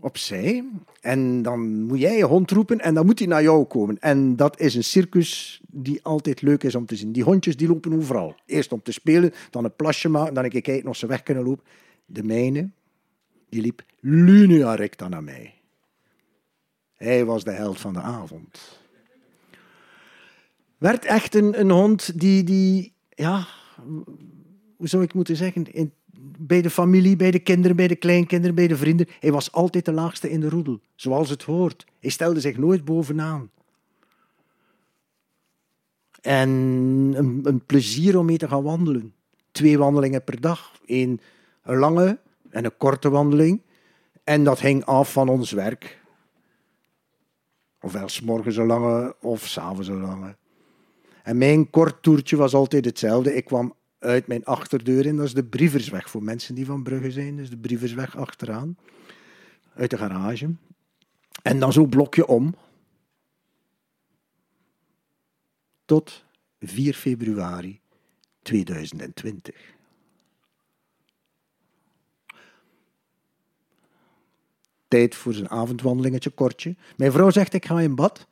opzij. 0.00 0.64
En 1.00 1.42
dan 1.42 1.82
moet 1.82 1.98
jij 1.98 2.16
je 2.16 2.24
hond 2.24 2.50
roepen 2.50 2.80
en 2.80 2.94
dan 2.94 3.06
moet 3.06 3.18
hij 3.18 3.28
naar 3.28 3.42
jou 3.42 3.64
komen. 3.64 3.98
En 3.98 4.36
dat 4.36 4.60
is 4.60 4.74
een 4.74 4.84
circus 4.84 5.60
die 5.68 6.02
altijd 6.02 6.42
leuk 6.42 6.62
is 6.62 6.74
om 6.74 6.86
te 6.86 6.96
zien. 6.96 7.12
Die 7.12 7.22
hondjes 7.22 7.56
die 7.56 7.68
lopen 7.68 7.92
overal. 7.92 8.34
Eerst 8.46 8.72
om 8.72 8.82
te 8.82 8.92
spelen, 8.92 9.32
dan 9.50 9.64
een 9.64 9.76
plasje 9.76 10.08
maken, 10.08 10.34
dan 10.34 10.44
een 10.44 10.50
kijken 10.50 10.88
of 10.88 10.96
ze 10.96 11.06
weg 11.06 11.22
kunnen 11.22 11.44
lopen. 11.44 11.64
De 12.06 12.22
mijne, 12.22 12.70
die 13.48 13.60
liep 13.60 13.82
linea 14.00 14.88
naar 15.08 15.22
mij. 15.22 15.54
Hij 16.96 17.24
was 17.24 17.44
de 17.44 17.50
held 17.50 17.80
van 17.80 17.92
de 17.92 18.00
avond. 18.00 18.80
Werd 20.78 21.04
echt 21.04 21.34
een, 21.34 21.60
een 21.60 21.70
hond 21.70 22.20
die, 22.20 22.44
die, 22.44 22.92
ja, 23.08 23.46
hoe 24.76 24.88
zou 24.88 25.02
ik 25.02 25.14
moeten 25.14 25.36
zeggen, 25.36 25.72
in, 25.72 25.92
bij 26.38 26.62
de 26.62 26.70
familie, 26.70 27.16
bij 27.16 27.30
de 27.30 27.38
kinderen, 27.38 27.76
bij 27.76 27.88
de 27.88 27.96
kleinkinderen, 27.96 28.54
bij 28.54 28.66
de 28.66 28.76
vrienden. 28.76 29.06
Hij 29.20 29.32
was 29.32 29.52
altijd 29.52 29.84
de 29.84 29.92
laagste 29.92 30.30
in 30.30 30.40
de 30.40 30.48
roedel, 30.48 30.80
zoals 30.94 31.30
het 31.30 31.42
hoort. 31.42 31.86
Hij 32.00 32.10
stelde 32.10 32.40
zich 32.40 32.56
nooit 32.56 32.84
bovenaan. 32.84 33.50
En 36.20 36.48
een, 37.42 37.62
plezier 37.66 38.18
om 38.18 38.26
mee 38.26 38.38
te 38.38 38.48
gaan 38.48 38.62
wandelen. 38.62 39.14
Twee 39.52 39.78
wandelingen 39.78 40.24
per 40.24 40.40
dag. 40.40 40.72
Een 40.86 41.20
lange 41.62 42.18
en 42.50 42.64
een 42.64 42.76
korte 42.76 43.10
wandeling. 43.10 43.62
En 44.24 44.44
dat 44.44 44.60
hing 44.60 44.84
af 44.84 45.12
van 45.12 45.28
ons 45.28 45.50
werk. 45.50 46.00
Ofwel 47.80 48.08
s'morgens 48.08 48.56
een 48.56 48.66
lange 48.66 49.16
of 49.20 49.46
s'avonds 49.46 49.88
een 49.88 50.00
lange. 50.00 50.36
En 51.22 51.38
mijn 51.38 51.70
kort 51.70 52.02
toertje 52.02 52.36
was 52.36 52.54
altijd 52.54 52.84
hetzelfde. 52.84 53.34
Ik 53.34 53.44
kwam 53.44 53.74
uit 53.98 54.26
mijn 54.26 54.44
achterdeur 54.44 55.06
in, 55.06 55.16
dat 55.16 55.26
is 55.26 55.34
de 55.34 55.44
Brieversweg 55.44 56.10
voor 56.10 56.22
mensen 56.22 56.54
die 56.54 56.66
van 56.66 56.82
Brugge 56.82 57.10
zijn. 57.10 57.36
Dus 57.36 57.50
de 57.50 57.56
Brieversweg 57.56 58.16
achteraan, 58.16 58.76
uit 59.74 59.90
de 59.90 59.98
garage. 59.98 60.54
En 61.42 61.58
dan 61.58 61.72
zo 61.72 61.86
blokje 61.86 62.26
om. 62.26 62.54
Tot 65.84 66.24
4 66.60 66.94
februari 66.94 67.80
2020. 68.42 69.76
Tijd 74.88 75.14
voor 75.14 75.34
zijn 75.34 75.48
avondwandelingetje, 75.48 76.30
kortje. 76.30 76.76
Mijn 76.96 77.12
vrouw 77.12 77.30
zegt, 77.30 77.54
ik 77.54 77.66
ga 77.66 77.80
in 77.80 77.94
bad. 77.94 78.26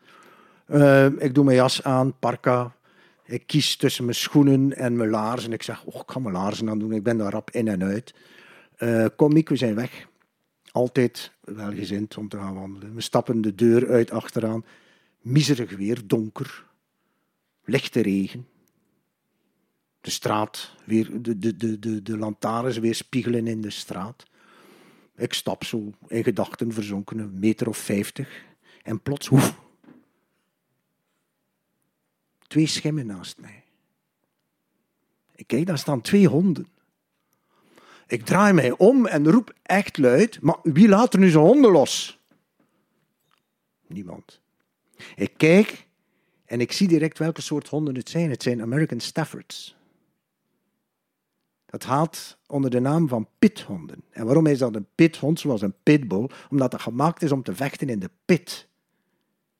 Uh, 0.69 1.07
ik 1.07 1.35
doe 1.35 1.45
mijn 1.45 1.57
jas 1.57 1.83
aan, 1.83 2.19
parka. 2.19 2.76
Ik 3.27 3.47
kies 3.47 3.77
tussen 3.77 4.05
mijn 4.05 4.17
schoenen 4.17 4.77
en 4.77 4.97
mijn 4.97 5.11
laarzen. 5.11 5.53
Ik 5.53 5.63
zeg, 5.63 5.85
oh, 5.85 6.01
ik 6.01 6.11
ga 6.11 6.19
mijn 6.19 6.35
laarzen 6.35 6.71
aan 6.71 6.79
doen. 6.79 6.93
Ik 6.93 7.03
ben 7.03 7.19
daar 7.19 7.33
rap 7.33 7.51
in 7.51 7.69
en 7.69 7.83
uit. 7.83 8.15
Uh, 8.79 9.07
kom, 9.17 9.33
Miek, 9.33 9.49
we 9.49 9.57
zijn 9.57 9.75
weg. 9.75 10.07
Altijd 10.71 11.33
welgezind 11.41 12.17
om 12.17 12.29
te 12.29 12.37
gaan 12.37 12.55
wandelen. 12.55 12.95
We 12.95 13.01
stappen 13.01 13.41
de 13.41 13.55
deur 13.55 13.91
uit 13.91 14.11
achteraan. 14.11 14.65
Miserig 15.21 15.77
weer, 15.77 16.07
donker. 16.07 16.65
Lichte 17.65 18.01
regen. 18.01 18.47
De 20.01 20.11
straat, 20.11 20.75
weer, 20.85 21.23
de, 21.23 21.39
de, 21.39 21.57
de, 21.57 21.79
de, 21.79 22.03
de 22.03 22.19
lantaarns 22.19 22.79
weer 22.79 22.95
spiegelen 22.95 23.47
in 23.47 23.61
de 23.61 23.71
straat. 23.71 24.25
Ik 25.17 25.33
stap 25.33 25.65
zo 25.65 25.93
in 26.09 26.25
gedachten 26.25 26.73
verzonken, 26.73 27.19
een 27.19 27.39
meter 27.39 27.69
of 27.69 27.79
vijftig. 27.79 28.45
En 28.83 29.01
plots, 29.01 29.27
hoef, 29.27 29.59
twee 32.47 32.67
schimmen 32.67 33.07
naast 33.07 33.39
mij. 33.39 33.65
Ik 35.35 35.47
kijk, 35.47 35.67
daar 35.67 35.79
staan 35.79 36.01
twee 36.01 36.29
honden. 36.29 36.67
Ik 38.07 38.25
draai 38.25 38.53
mij 38.53 38.71
om 38.71 39.07
en 39.07 39.31
roep 39.31 39.55
echt 39.63 39.99
luid, 39.99 40.41
maar 40.41 40.59
wie 40.63 40.89
laat 40.89 41.13
er 41.13 41.19
nu 41.19 41.31
zijn 41.31 41.45
honden 41.45 41.71
los? 41.71 42.21
Niemand. 43.87 44.41
Ik 45.15 45.33
kijk 45.37 45.87
en 46.45 46.61
ik 46.61 46.73
zie 46.73 46.89
direct 46.89 47.19
welke 47.19 47.41
soort 47.41 47.69
honden 47.69 47.95
het 47.95 48.09
zijn. 48.09 48.31
Het 48.31 48.43
zijn 48.43 48.63
American 48.63 49.01
Staffords. 49.01 49.77
Dat 51.67 51.85
haalt 51.85 52.39
onder 52.47 52.71
de 52.71 52.81
naam 52.81 53.09
van 53.09 53.29
pithonden. 53.39 54.03
En 54.11 54.25
waarom 54.25 54.47
is 54.47 54.59
dat 54.59 54.75
een 54.75 54.87
pithond 54.95 55.41
zoals 55.41 55.63
een 55.63 55.75
pitbull? 55.83 56.31
Omdat 56.51 56.71
dat 56.71 56.81
gemaakt 56.81 57.23
is 57.23 57.33
om 57.33 57.43
te 57.43 57.55
vechten 57.55 57.89
in 57.89 57.99
de 57.99 58.11
pit. 58.25 58.69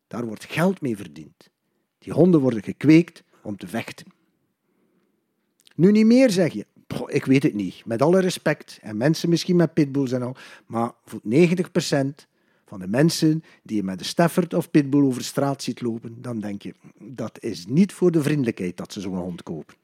Daar 0.07 0.27
wordt 0.27 0.45
geld 0.45 0.81
mee 0.81 0.97
verdiend. 0.97 1.51
Die 2.07 2.15
honden 2.15 2.41
worden 2.41 2.63
gekweekt 2.63 3.23
om 3.43 3.57
te 3.57 3.67
vechten. 3.67 4.07
Nu 5.75 5.91
niet 5.91 6.07
meer 6.07 6.31
zeg 6.31 6.53
je. 6.53 6.67
ik 7.07 7.25
weet 7.25 7.43
het 7.43 7.55
niet. 7.55 7.83
Met 7.85 8.03
alle 8.03 8.21
respect. 8.21 8.79
En 8.83 8.97
mensen 8.97 9.29
misschien 9.29 9.57
met 9.57 9.75
pitbulls 9.75 10.13
en 10.13 10.23
al. 10.23 10.37
Maar 10.67 10.93
voor 11.05 11.21
90% 11.25 11.27
van 12.65 12.79
de 12.81 12.87
mensen 12.89 13.43
die 13.63 13.77
je 13.77 13.83
met 13.83 14.01
een 14.01 14.07
Stafford 14.07 14.55
of 14.55 14.71
pitbull 14.71 15.03
over 15.03 15.25
straat 15.25 15.63
ziet 15.63 15.81
lopen, 15.81 16.23
dan 16.23 16.41
denk 16.41 16.63
je, 16.63 16.75
dat 16.99 17.43
is 17.43 17.67
niet 17.67 17.93
voor 17.93 18.11
de 18.11 18.23
vriendelijkheid 18.23 18.77
dat 18.77 18.93
ze 18.93 19.01
zo'n 19.01 19.17
hond 19.17 19.43
kopen. 19.43 19.75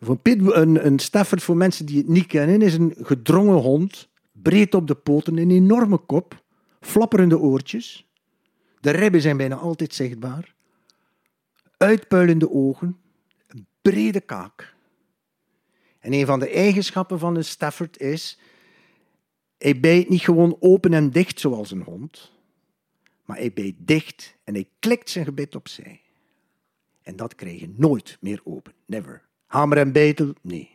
Voor 0.00 0.18
een, 0.22 0.86
een 0.86 0.98
Stafford, 0.98 1.42
voor 1.42 1.56
mensen 1.56 1.86
die 1.86 1.98
het 1.98 2.08
niet 2.08 2.26
kennen, 2.26 2.62
is 2.62 2.74
een 2.74 2.94
gedrongen 2.98 3.58
hond, 3.58 4.08
breed 4.32 4.74
op 4.74 4.86
de 4.86 4.94
poten, 4.94 5.36
een 5.36 5.50
enorme 5.50 5.98
kop, 5.98 6.42
flapperende 6.80 7.38
oortjes. 7.38 8.05
De 8.86 8.92
ribben 8.92 9.20
zijn 9.20 9.36
bijna 9.36 9.56
altijd 9.56 9.94
zichtbaar. 9.94 10.54
Uitpuilende 11.76 12.50
ogen, 12.50 12.98
een 13.46 13.66
brede 13.82 14.20
kaak. 14.20 14.74
En 15.98 16.12
een 16.12 16.26
van 16.26 16.38
de 16.38 16.50
eigenschappen 16.50 17.18
van 17.18 17.36
een 17.36 17.44
Stafford 17.44 18.00
is, 18.00 18.38
hij 19.58 19.80
bijt 19.80 20.08
niet 20.08 20.20
gewoon 20.20 20.56
open 20.60 20.94
en 20.94 21.10
dicht 21.10 21.40
zoals 21.40 21.70
een 21.70 21.82
hond, 21.82 22.32
maar 23.24 23.36
hij 23.36 23.52
bijt 23.52 23.74
dicht 23.78 24.36
en 24.44 24.54
hij 24.54 24.68
klikt 24.78 25.10
zijn 25.10 25.24
gebit 25.24 25.54
opzij. 25.54 26.00
En 27.02 27.16
dat 27.16 27.34
krijg 27.34 27.60
je 27.60 27.74
nooit 27.76 28.16
meer 28.20 28.40
open, 28.44 28.72
never. 28.84 29.22
Hamer 29.46 29.78
en 29.78 29.92
betel, 29.92 30.32
nee. 30.40 30.70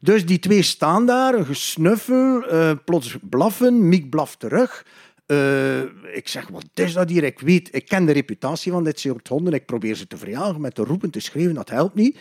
Dus 0.00 0.26
die 0.26 0.38
twee 0.38 0.62
staan 0.62 1.06
daar, 1.06 1.34
een 1.34 1.46
gesnuffel, 1.46 2.52
uh, 2.52 2.72
plots 2.84 3.16
blaffen, 3.22 3.88
Miek 3.88 4.10
blaft 4.10 4.40
terug. 4.40 4.84
Uh, 5.26 5.82
ik 6.14 6.28
zeg, 6.28 6.48
wat 6.48 6.66
is 6.74 6.92
dat 6.92 7.08
hier? 7.08 7.24
Ik 7.24 7.40
weet, 7.40 7.74
ik 7.74 7.86
ken 7.86 8.04
de 8.04 8.12
reputatie 8.12 8.72
van 8.72 8.84
dit 8.84 9.00
soort 9.00 9.28
honden. 9.28 9.52
Ik 9.52 9.66
probeer 9.66 9.94
ze 9.94 10.06
te 10.06 10.16
verjagen 10.16 10.60
met 10.60 10.74
te 10.74 10.82
roepen, 10.82 11.10
te 11.10 11.20
schreeuwen, 11.20 11.54
dat 11.54 11.70
helpt 11.70 11.94
niet. 11.94 12.14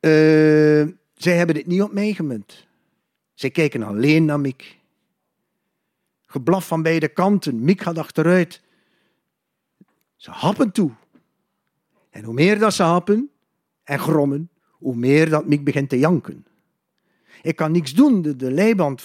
Uh, 0.00 0.86
zij 1.14 1.36
hebben 1.36 1.54
dit 1.54 1.66
niet 1.66 1.82
op 1.82 1.92
mij 1.92 2.12
gemunt. 2.12 2.66
Zij 3.34 3.50
kijken 3.50 3.82
alleen 3.82 4.24
naar 4.24 4.40
Miek. 4.40 4.78
Geblaf 6.26 6.66
van 6.66 6.82
beide 6.82 7.08
kanten. 7.08 7.64
Miek 7.64 7.80
gaat 7.80 7.98
achteruit. 7.98 8.62
Ze 10.16 10.30
happen 10.30 10.72
toe. 10.72 10.90
En 12.10 12.24
hoe 12.24 12.34
meer 12.34 12.58
dat 12.58 12.74
ze 12.74 12.82
happen, 12.82 13.30
en 13.84 13.98
grommen, 13.98 14.50
hoe 14.70 14.96
meer 14.96 15.30
dat 15.30 15.46
Miek 15.46 15.64
begint 15.64 15.88
te 15.88 15.98
janken. 15.98 16.46
Ik 17.42 17.56
kan 17.56 17.72
niks 17.72 17.94
doen, 17.94 18.22
de, 18.22 18.36
de 18.36 18.50
leiband, 18.50 19.04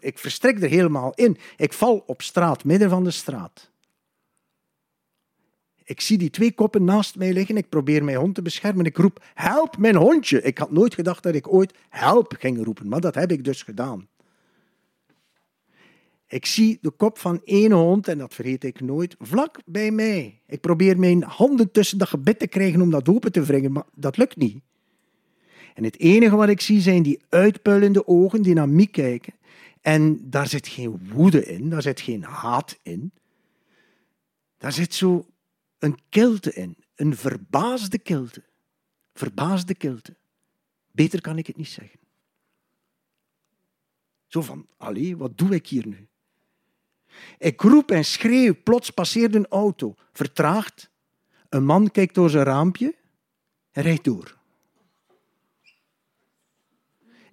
ik 0.00 0.18
verstrek 0.18 0.62
er 0.62 0.68
helemaal 0.68 1.12
in. 1.14 1.36
Ik 1.56 1.72
val 1.72 2.02
op 2.06 2.22
straat, 2.22 2.64
midden 2.64 2.90
van 2.90 3.04
de 3.04 3.10
straat. 3.10 3.70
Ik 5.84 6.00
zie 6.00 6.18
die 6.18 6.30
twee 6.30 6.52
koppen 6.52 6.84
naast 6.84 7.16
mij 7.16 7.32
liggen. 7.32 7.56
Ik 7.56 7.68
probeer 7.68 8.04
mijn 8.04 8.16
hond 8.16 8.34
te 8.34 8.42
beschermen. 8.42 8.84
Ik 8.84 8.96
roep: 8.96 9.24
Help, 9.34 9.78
mijn 9.78 9.96
hondje! 9.96 10.42
Ik 10.42 10.58
had 10.58 10.70
nooit 10.70 10.94
gedacht 10.94 11.22
dat 11.22 11.34
ik 11.34 11.52
ooit 11.52 11.74
help 11.88 12.34
ging 12.38 12.64
roepen, 12.64 12.88
maar 12.88 13.00
dat 13.00 13.14
heb 13.14 13.32
ik 13.32 13.44
dus 13.44 13.62
gedaan. 13.62 14.08
Ik 16.28 16.46
zie 16.46 16.78
de 16.80 16.90
kop 16.90 17.18
van 17.18 17.40
één 17.44 17.72
hond, 17.72 18.08
en 18.08 18.18
dat 18.18 18.34
vergeet 18.34 18.64
ik 18.64 18.80
nooit, 18.80 19.16
vlak 19.18 19.58
bij 19.64 19.90
mij. 19.90 20.40
Ik 20.46 20.60
probeer 20.60 20.98
mijn 20.98 21.22
handen 21.22 21.70
tussen 21.70 21.98
dat 21.98 22.08
gebit 22.08 22.38
te 22.38 22.46
krijgen 22.46 22.80
om 22.80 22.90
dat 22.90 23.08
open 23.08 23.32
te 23.32 23.42
wringen, 23.42 23.72
maar 23.72 23.86
dat 23.94 24.16
lukt 24.16 24.36
niet. 24.36 24.58
En 25.74 25.84
het 25.84 25.98
enige 25.98 26.36
wat 26.36 26.48
ik 26.48 26.60
zie 26.60 26.80
zijn 26.80 27.02
die 27.02 27.20
uitpuilende 27.28 28.06
ogen 28.06 28.42
die 28.42 28.54
naar 28.54 28.68
mij 28.68 28.86
kijken. 28.86 29.34
En 29.86 30.30
daar 30.30 30.46
zit 30.48 30.68
geen 30.68 31.12
woede 31.12 31.44
in, 31.44 31.70
daar 31.70 31.82
zit 31.82 32.00
geen 32.00 32.22
haat 32.22 32.78
in. 32.82 33.12
Daar 34.56 34.72
zit 34.72 34.94
zo 34.94 35.26
een 35.78 35.98
kilte 36.08 36.52
in, 36.52 36.76
een 36.94 37.16
verbaasde 37.16 37.98
kilte. 37.98 38.44
Verbaasde 39.14 39.74
kilte. 39.74 40.16
Beter 40.92 41.20
kan 41.20 41.38
ik 41.38 41.46
het 41.46 41.56
niet 41.56 41.68
zeggen. 41.68 42.00
Zo 44.26 44.42
van, 44.42 44.66
allee, 44.76 45.16
wat 45.16 45.38
doe 45.38 45.54
ik 45.54 45.66
hier 45.66 45.86
nu? 45.86 46.08
Ik 47.38 47.60
roep 47.60 47.90
en 47.90 48.04
schreeuw, 48.04 48.62
plots 48.62 48.90
passeert 48.90 49.34
een 49.34 49.48
auto, 49.48 49.94
vertraagt. 50.12 50.90
Een 51.48 51.64
man 51.64 51.90
kijkt 51.90 52.14
door 52.14 52.30
zijn 52.30 52.44
raampje 52.44 52.94
en 53.70 53.82
rijdt 53.82 54.04
door. 54.04 54.38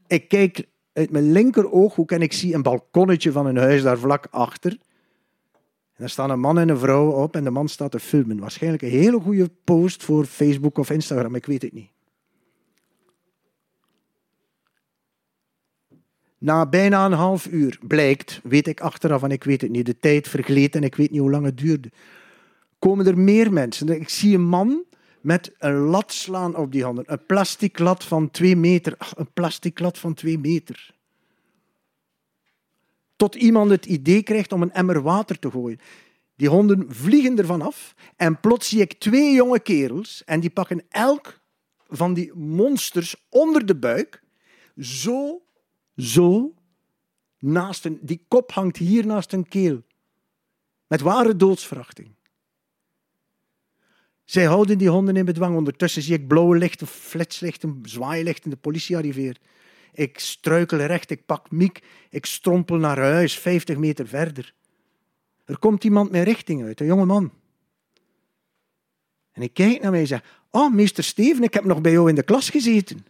Ik 0.08 0.28
kijk 0.28 0.72
uit 0.94 1.10
mijn 1.10 1.32
linkerooghoek 1.32 2.12
en 2.12 2.22
ik 2.22 2.34
zie 2.34 2.54
een 2.54 2.62
balkonnetje 2.62 3.32
van 3.32 3.46
een 3.46 3.58
huis 3.58 3.82
daar 3.82 3.98
vlak 3.98 4.28
achter. 4.30 4.72
En 4.72 6.00
daar 6.00 6.10
staan 6.10 6.30
een 6.30 6.40
man 6.40 6.60
en 6.60 6.70
een 6.70 6.78
vrouw 6.78 7.12
op 7.12 7.36
en 7.36 7.44
de 7.44 7.50
man 7.50 7.68
staat 7.68 7.92
te 7.92 8.00
filmen. 8.00 8.40
Waarschijnlijk 8.40 8.84
een 8.84 8.90
hele 8.90 9.20
goede 9.20 9.50
post 9.64 10.04
voor 10.04 10.26
Facebook 10.26 10.78
of 10.78 10.90
Instagram, 10.90 11.36
ik 11.36 11.46
weet 11.46 11.62
het 11.62 11.74
niet. 11.74 11.92
Na 16.38 16.66
bijna 16.66 17.06
een 17.06 17.12
half 17.12 17.48
uur 17.48 17.80
blijkt, 17.82 18.40
weet 18.44 18.68
ik 18.68 18.82
achteraf 18.82 19.24
en 19.24 19.32
ik 19.32 19.44
weet 19.44 19.62
het 19.62 19.72
niet, 19.72 19.86
de 19.86 20.00
tijd 20.00 20.28
vergleed 20.28 20.76
en 20.76 20.84
ik 20.84 20.96
weet 20.96 21.12
niet 21.12 21.20
hoe 21.20 21.30
lang 21.30 21.46
het 21.46 21.58
duurde, 21.58 21.92
komen 22.80 23.08
er 23.08 23.18
meer 23.18 23.54
mensen. 23.54 23.88
Ik 23.88 24.10
zie 24.10 24.36
een 24.36 24.46
man 24.46 24.84
met 25.24 25.52
een 25.58 25.76
lat 25.76 26.12
slaan 26.12 26.56
op 26.56 26.72
die 26.72 26.84
handen. 26.84 27.04
Een 27.08 27.26
plastic 27.26 27.80
lat 27.80 28.04
van 28.04 28.32
twee 28.32 28.56
meter. 28.56 28.98
Een 29.16 29.32
plastic 29.34 29.80
lat 29.80 29.98
van 29.98 30.14
twee 30.14 30.38
meter. 30.38 30.96
Tot 33.16 33.36
iemand 33.36 33.72
het 33.72 33.86
idee 33.86 34.24
krijgt 34.24 34.52
om 34.52 34.62
een 34.62 34.72
emmer 34.72 35.02
water 35.02 35.40
te 35.40 35.52
gooien. 35.52 35.80
Die 36.36 36.50
honden 36.50 36.86
vliegen 36.94 37.38
ervan 37.38 37.62
af 37.62 37.96
en 38.16 38.40
plots 38.40 38.70
zie 38.70 38.82
ik 38.82 38.94
twee 38.94 39.34
jonge 39.34 39.60
kerels 39.60 40.24
en 40.24 40.40
die 40.40 40.50
pakken 40.50 40.84
elk 40.90 41.40
van 41.88 42.14
die 42.14 42.34
monsters 42.34 43.16
onder 43.30 43.66
de 43.66 43.76
buik, 43.76 44.24
zo 44.78 45.42
zo 45.96 46.54
naast 47.40 47.86
een, 47.86 48.00
die 48.02 48.26
kop 48.28 48.52
hangt 48.52 48.78
hier 48.78 49.06
naast 49.06 49.34
een 49.34 49.48
keel. 49.48 49.82
Met 50.88 51.02
ware 51.02 51.36
doodsverachting. 51.36 52.16
Zij 54.26 54.46
houden 54.46 54.78
die 54.78 54.90
honden 54.90 55.16
in 55.16 55.26
bedwang. 55.26 55.56
Ondertussen 55.56 56.02
zie 56.02 56.14
ik 56.14 56.28
blauwe 56.28 56.58
lichten, 56.58 56.88
flitslichten, 56.88 57.80
zwaailichten. 57.84 58.50
De 58.50 58.56
politie 58.56 58.98
arriveert. 58.98 59.40
Ik 59.94 60.20
struikel 60.20 60.78
recht, 60.78 61.10
ik 61.10 61.26
pak 61.26 61.52
Miek, 61.52 61.84
ik 62.10 62.26
strompel 62.26 62.78
naar 62.78 63.00
huis, 63.00 63.40
50 63.40 63.78
meter 63.78 64.08
verder. 64.08 64.54
Er 65.46 65.60
komt 65.60 65.84
iemand 65.84 66.12
mijn 66.12 66.24
richting 66.24 66.64
uit, 66.64 66.80
een 66.80 66.86
jonge 66.86 67.06
man. 67.06 67.32
En 69.32 69.42
ik 69.42 69.54
kijk 69.54 69.82
naar 69.82 69.92
mij 69.92 70.00
en 70.00 70.08
zeg, 70.08 70.42
oh, 70.50 70.74
meester 70.74 71.04
Steven, 71.04 71.44
ik 71.44 71.54
heb 71.54 71.64
nog 71.64 71.82
bij 71.82 71.92
jou 71.92 72.10
in 72.10 72.16
de 72.16 72.24
klas 72.24 72.50
gezeten. 72.50 73.06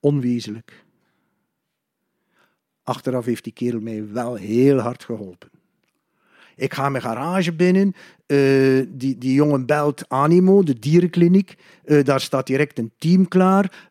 Onwezenlijk. 0.00 0.84
Achteraf 2.82 3.24
heeft 3.24 3.44
die 3.44 3.52
kerel 3.52 3.80
mij 3.80 4.12
wel 4.12 4.34
heel 4.34 4.78
hard 4.78 5.04
geholpen. 5.04 5.50
Ik 6.56 6.74
ga 6.74 6.88
mijn 6.88 7.02
garage 7.02 7.52
binnen. 7.52 7.94
Uh, 8.26 8.86
die, 8.88 9.18
die 9.18 9.34
jongen 9.34 9.66
belt 9.66 10.08
Animo, 10.08 10.62
de 10.62 10.78
dierenkliniek. 10.78 11.54
Uh, 11.84 12.04
daar 12.04 12.20
staat 12.20 12.46
direct 12.46 12.78
een 12.78 12.92
team 12.98 13.28
klaar. 13.28 13.88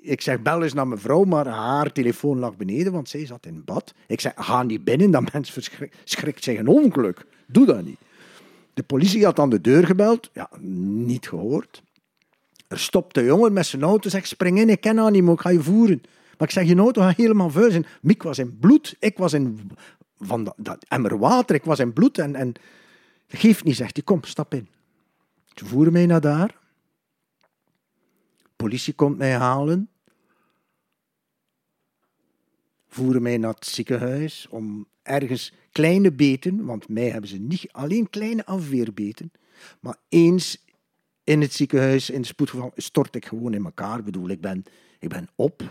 Ik, 0.00 0.20
zeg, 0.20 0.42
bel 0.42 0.62
eens 0.62 0.72
naar 0.72 0.88
mijn 0.88 1.00
vrouw, 1.00 1.24
maar 1.24 1.46
haar 1.46 1.92
telefoon 1.92 2.38
lag 2.38 2.56
beneden, 2.56 2.92
want 2.92 3.08
zij 3.08 3.26
zat 3.26 3.46
in 3.46 3.62
bad. 3.64 3.94
Ik 4.06 4.20
zeg, 4.20 4.32
ga 4.36 4.62
niet 4.62 4.84
binnen, 4.84 5.10
dan 5.10 5.28
mens 5.32 5.50
verschrikt 5.50 6.44
zich 6.44 6.58
een 6.58 6.68
ongeluk. 6.68 7.26
Doe 7.46 7.66
dat 7.66 7.84
niet. 7.84 7.98
De 8.74 8.82
politie 8.82 9.24
had 9.24 9.38
aan 9.38 9.50
de 9.50 9.60
deur 9.60 9.86
gebeld. 9.86 10.30
Ja, 10.32 10.50
niet 10.60 11.28
gehoord. 11.28 11.82
Er 12.68 12.78
stopt 12.78 13.14
de 13.14 13.24
jongen 13.24 13.52
met 13.52 13.66
zijn 13.66 13.82
auto, 13.82 14.08
zegt, 14.08 14.28
spring 14.28 14.58
in, 14.58 14.68
ik 14.68 14.80
ken 14.80 14.98
Animo, 14.98 15.32
ik 15.32 15.40
ga 15.40 15.50
je 15.50 15.62
voeren. 15.62 16.00
Maar 16.38 16.48
ik 16.48 16.54
zeg, 16.54 16.68
je 16.68 16.76
auto 16.76 17.02
gaat 17.02 17.16
helemaal 17.16 17.50
vuil 17.50 17.70
zijn. 17.70 17.86
Miek 18.02 18.22
was 18.22 18.38
in 18.38 18.58
bloed, 18.58 18.96
ik 18.98 19.18
was 19.18 19.32
in 19.32 19.70
van 20.18 20.44
dat, 20.44 20.54
dat, 20.56 20.86
water, 21.18 21.56
ik 21.56 21.64
was 21.64 21.78
in 21.78 21.92
bloed. 21.92 22.18
En, 22.18 22.34
en 22.34 22.52
geeft 23.28 23.64
niet, 23.64 23.76
zegt 23.76 23.96
hij, 23.96 24.04
kom, 24.04 24.24
stap 24.24 24.54
in. 24.54 24.68
Ze 25.54 25.66
voeren 25.66 25.92
mij 25.92 26.06
naar 26.06 26.20
daar. 26.20 26.58
politie 28.56 28.94
komt 28.94 29.18
mij 29.18 29.36
halen. 29.36 29.90
Voeren 32.88 33.22
mij 33.22 33.38
naar 33.38 33.54
het 33.54 33.66
ziekenhuis 33.66 34.46
om 34.50 34.86
ergens 35.02 35.52
kleine 35.72 36.12
beten, 36.12 36.64
want 36.64 36.88
mij 36.88 37.08
hebben 37.08 37.30
ze 37.30 37.38
niet 37.38 37.72
alleen 37.72 38.10
kleine 38.10 38.46
afweerbeten, 38.46 39.32
maar 39.80 39.96
eens 40.08 40.64
in 41.24 41.40
het 41.40 41.52
ziekenhuis, 41.52 42.10
in 42.10 42.18
het 42.18 42.26
spoedgeval, 42.26 42.72
stort 42.76 43.14
ik 43.14 43.26
gewoon 43.26 43.54
in 43.54 43.64
elkaar. 43.64 43.98
Ik 43.98 44.04
bedoel, 44.04 44.28
ik 44.28 44.40
ben, 44.40 44.64
ik 44.98 45.08
ben 45.08 45.28
op. 45.34 45.62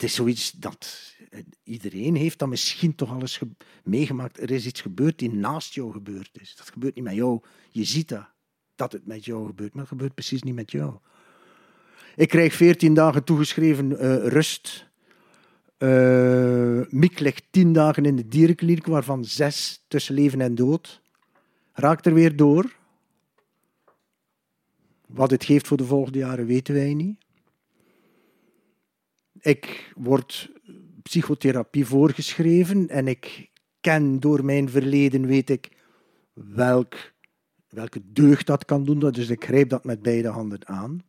Het 0.00 0.08
is 0.08 0.14
zoiets 0.14 0.50
dat 0.50 1.14
iedereen 1.62 2.14
heeft 2.14 2.38
dat 2.38 2.48
misschien 2.48 2.94
toch 2.94 3.10
al 3.10 3.20
eens 3.20 3.40
meegemaakt. 3.84 4.40
Er 4.40 4.50
is 4.50 4.66
iets 4.66 4.80
gebeurd 4.80 5.18
die 5.18 5.32
naast 5.32 5.74
jou 5.74 5.92
gebeurd 5.92 6.30
is. 6.40 6.54
Dat 6.56 6.70
gebeurt 6.70 6.94
niet 6.94 7.04
met 7.04 7.14
jou. 7.14 7.40
Je 7.70 7.84
ziet 7.84 8.08
dat, 8.08 8.28
dat 8.74 8.92
het 8.92 9.06
met 9.06 9.24
jou 9.24 9.46
gebeurt, 9.46 9.72
maar 9.72 9.82
het 9.82 9.92
gebeurt 9.92 10.14
precies 10.14 10.42
niet 10.42 10.54
met 10.54 10.70
jou. 10.70 10.94
Ik 12.16 12.28
krijg 12.28 12.54
veertien 12.54 12.94
dagen 12.94 13.24
toegeschreven 13.24 13.90
uh, 13.90 14.26
rust. 14.26 14.86
Uh, 15.78 16.80
Miek 16.88 17.18
ligt 17.18 17.44
tien 17.50 17.72
dagen 17.72 18.04
in 18.04 18.16
de 18.16 18.28
dierenkliniek, 18.28 18.86
waarvan 18.86 19.24
zes 19.24 19.84
tussen 19.88 20.14
leven 20.14 20.40
en 20.40 20.54
dood. 20.54 21.00
Raakt 21.72 22.06
er 22.06 22.14
weer 22.14 22.36
door. 22.36 22.76
Wat 25.06 25.30
het 25.30 25.44
geeft 25.44 25.66
voor 25.66 25.76
de 25.76 25.84
volgende 25.84 26.18
jaren 26.18 26.46
weten 26.46 26.74
wij 26.74 26.94
niet. 26.94 27.18
Ik 29.40 29.92
word 29.96 30.50
psychotherapie 31.02 31.86
voorgeschreven 31.86 32.88
en 32.88 33.08
ik 33.08 33.50
ken 33.80 34.20
door 34.20 34.44
mijn 34.44 34.68
verleden, 34.68 35.26
weet 35.26 35.50
ik 35.50 35.68
welk, 36.32 37.12
welke 37.68 38.00
deugd 38.12 38.46
dat 38.46 38.64
kan 38.64 38.84
doen. 38.84 38.98
Dus 38.98 39.28
ik 39.28 39.44
grijp 39.44 39.68
dat 39.68 39.84
met 39.84 40.02
beide 40.02 40.28
handen 40.28 40.68
aan. 40.68 41.02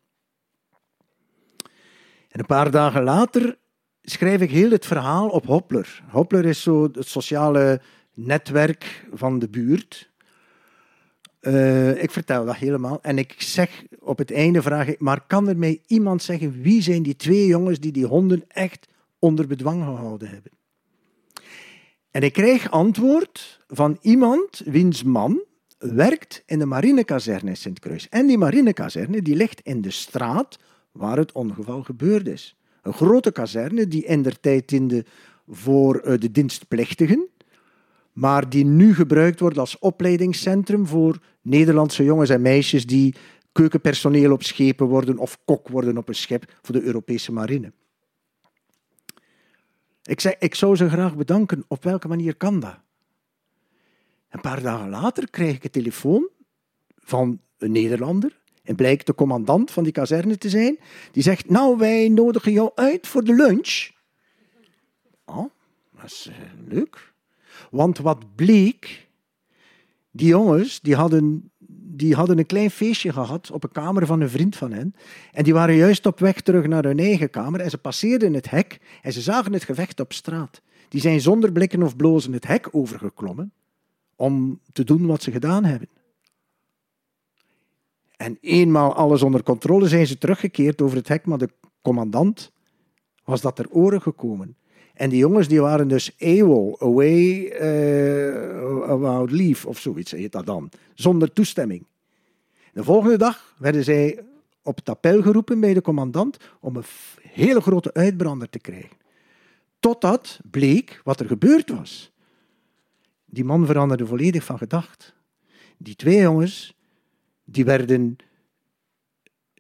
En 2.30 2.40
een 2.40 2.46
paar 2.46 2.72
dagen 2.72 3.04
later 3.04 3.58
schrijf 4.02 4.42
ik 4.42 4.52
heel 4.52 4.72
het 4.72 4.86
verhaal 4.86 5.30
op 5.30 5.46
Hoppler. 5.46 6.04
Hoppler 6.10 6.46
is 6.46 6.62
zo 6.62 6.84
het 6.84 7.08
sociale 7.08 7.82
netwerk 8.14 9.08
van 9.14 9.40
de 9.40 9.50
buurt. 9.50 10.11
Uh, 11.42 12.04
ik 12.04 12.12
vertel 12.12 12.46
dat 12.46 12.56
helemaal. 12.56 13.00
En 13.02 13.18
ik 13.18 13.36
zeg 13.38 13.84
op 14.00 14.18
het 14.18 14.32
einde, 14.32 14.62
vraag 14.62 14.88
ik, 14.88 15.00
maar 15.00 15.26
kan 15.28 15.48
er 15.48 15.58
mij 15.58 15.82
iemand 15.88 16.24
zeggen 16.24 16.62
wie 16.62 16.82
zijn 16.82 17.04
die 17.04 17.16
twee 17.16 17.48
jongens 17.48 17.80
die 17.80 17.92
die 17.92 18.06
honden 18.06 18.44
echt 18.48 18.88
onder 19.20 19.48
bedwang 19.48 19.84
gehouden 19.84 20.30
hebben? 20.30 20.52
En 22.12 22.22
ik 22.22 22.34
krijg 22.34 22.72
antwoord 22.72 23.60
van 23.68 23.98
iemand 24.02 24.62
wiens 24.66 25.04
man 25.04 25.44
werkt 25.78 26.44
in 26.46 26.60
de 26.60 26.66
marinekazerne 26.66 27.50
in 27.50 27.58
Sint-Kruis. 27.58 28.10
En 28.10 28.28
die 28.28 28.38
marinekazerne 28.38 29.22
die 29.22 29.36
ligt 29.36 29.62
in 29.64 29.82
de 29.82 29.92
straat 29.92 30.60
waar 30.92 31.18
het 31.18 31.32
ongeval 31.32 31.84
gebeurd 31.84 32.28
is. 32.28 32.56
Een 32.82 32.94
grote 32.94 33.32
kazerne 33.32 33.88
die 33.88 34.06
in 34.06 34.22
der 34.22 34.40
tijd 34.40 34.70
diende 34.70 35.06
voor 35.48 36.00
eh, 36.00 36.20
de 36.20 36.32
dienstplichtigen, 36.32 37.28
maar 38.12 38.50
die 38.50 38.66
nu 38.66 38.94
gebruikt 38.94 39.40
wordt 39.40 39.58
als 39.58 39.80
opleidingscentrum 39.80 40.88
voor 40.88 41.20
Nederlandse 41.42 42.04
jongens 42.04 42.30
en 42.30 42.42
meisjes 42.42 42.86
die 42.86 43.16
keukenpersoneel 43.52 44.32
op 44.32 44.44
schepen 44.44 44.86
worden 44.88 45.18
of 45.18 45.38
kok 45.46 45.68
worden 45.68 45.98
op 45.98 46.08
een 46.08 46.16
schip 46.16 46.54
voor 46.62 46.76
de 46.76 46.82
Europese 46.82 47.32
marine. 47.32 47.72
Ik 50.04 50.20
zei, 50.20 50.36
ik 50.40 50.56
zou 50.56 50.76
ze 50.76 50.90
graag 50.90 51.16
bedanken. 51.16 51.66
Op 51.68 51.84
welke 51.84 52.08
manier 52.08 52.36
kan 52.36 52.60
dat? 52.60 52.80
Een 54.30 54.42
paar 54.42 54.62
dagen 54.62 54.90
later 54.90 55.30
krijg 55.30 55.56
ik 55.56 55.64
een 55.64 55.70
telefoon 55.70 56.30
van 56.98 57.42
een 57.58 57.72
Nederlander. 57.72 58.40
En 58.64 58.76
blijkt 58.76 59.06
de 59.06 59.16
commandant 59.16 59.72
van 59.72 59.84
die 59.84 59.92
kazerne 59.92 60.38
te 60.38 60.50
zijn. 60.50 60.80
Die 61.12 61.24
zegt, 61.24 61.50
nou, 61.50 61.78
wij 61.78 62.10
nodigen 62.10 62.52
jou 62.52 62.72
uit 62.76 63.08
voor 63.08 63.24
de 63.24 63.34
lunch. 63.34 63.90
Oh, 65.26 65.50
dat 65.92 66.06
is 66.06 66.30
uh, 66.30 66.36
leuk. 66.68 67.14
Want 67.72 67.98
wat 67.98 68.36
bleek, 68.36 69.08
die 70.12 70.28
jongens 70.28 70.80
die 70.80 70.96
hadden, 70.96 71.52
die 71.96 72.16
hadden 72.16 72.38
een 72.38 72.46
klein 72.46 72.72
feestje 72.72 73.14
gehad 73.14 73.52
op 73.52 73.64
een 73.64 73.72
kamer 73.72 74.06
van 74.06 74.22
een 74.22 74.30
vriend 74.30 74.56
van 74.56 74.72
hen. 74.72 74.96
En 75.32 75.44
die 75.44 75.54
waren 75.54 75.76
juist 75.76 76.06
op 76.06 76.20
weg 76.20 76.42
terug 76.42 76.68
naar 76.68 76.84
hun 76.84 77.00
eigen 77.00 77.30
kamer 77.30 77.60
en 77.60 77.70
ze 77.70 77.78
passeerden 77.78 78.34
het 78.34 78.50
hek 78.50 78.80
en 79.02 79.14
ze 79.14 79.22
zagen 79.22 79.54
het 79.54 79.64
gevecht 79.64 80.00
op 80.00 80.14
straat. 80.14 80.62
Die 80.90 81.02
zijn 81.02 81.22
zonder 81.22 81.52
blikken 81.52 81.84
of 81.84 81.96
blozen 81.96 82.34
het 82.34 82.48
hek 82.48 82.68
overgeklommen 82.72 83.54
om 84.16 84.60
te 84.74 84.84
doen 84.84 85.06
wat 85.06 85.24
ze 85.24 85.32
gedaan 85.32 85.64
hebben. 85.64 85.90
En 88.18 88.38
eenmaal 88.42 88.94
alles 88.94 89.22
onder 89.22 89.44
controle 89.44 89.88
zijn 89.88 90.08
ze 90.08 90.18
teruggekeerd 90.18 90.82
over 90.82 90.98
het 90.98 91.08
hek, 91.08 91.26
maar 91.26 91.38
de 91.38 91.50
commandant 91.82 92.52
was 93.24 93.42
dat 93.42 93.56
ter 93.56 93.70
oren 93.70 94.02
gekomen. 94.02 94.56
En 94.94 95.10
die 95.10 95.20
jongens 95.20 95.48
die 95.48 95.62
waren 95.62 95.88
dus 95.88 96.16
AWOL, 96.20 96.76
away 96.80 97.52
uh, 97.62 98.90
about 98.90 99.32
leave 99.32 99.68
of 99.68 99.80
zoiets 99.80 100.12
heet 100.12 100.32
dat 100.32 100.46
dan, 100.46 100.70
zonder 100.94 101.34
toestemming. 101.34 101.86
De 102.74 102.84
volgende 102.84 103.18
dag 103.18 103.56
werden 103.58 103.84
zij 103.84 104.24
op 104.64 104.76
het 104.76 104.90
appel 104.90 105.22
geroepen 105.22 105.60
bij 105.60 105.74
de 105.74 105.82
commandant 105.82 106.38
om 106.60 106.76
een 106.76 106.84
hele 107.22 107.62
grote 107.62 107.94
uitbrander 107.94 108.50
te 108.50 108.60
krijgen. 108.60 108.98
Totdat 109.80 110.40
bleek 110.52 111.02
wat 111.04 111.20
er 111.20 111.26
gebeurd 111.26 111.70
was. 111.70 112.12
Die 113.26 113.44
man 113.44 113.66
veranderde 113.66 114.06
volledig 114.06 114.44
van 114.44 114.58
gedacht. 114.58 115.16
Die 115.78 115.96
twee 115.96 116.22
jongens, 116.22 116.78
die 117.44 117.66
werden, 117.66 118.16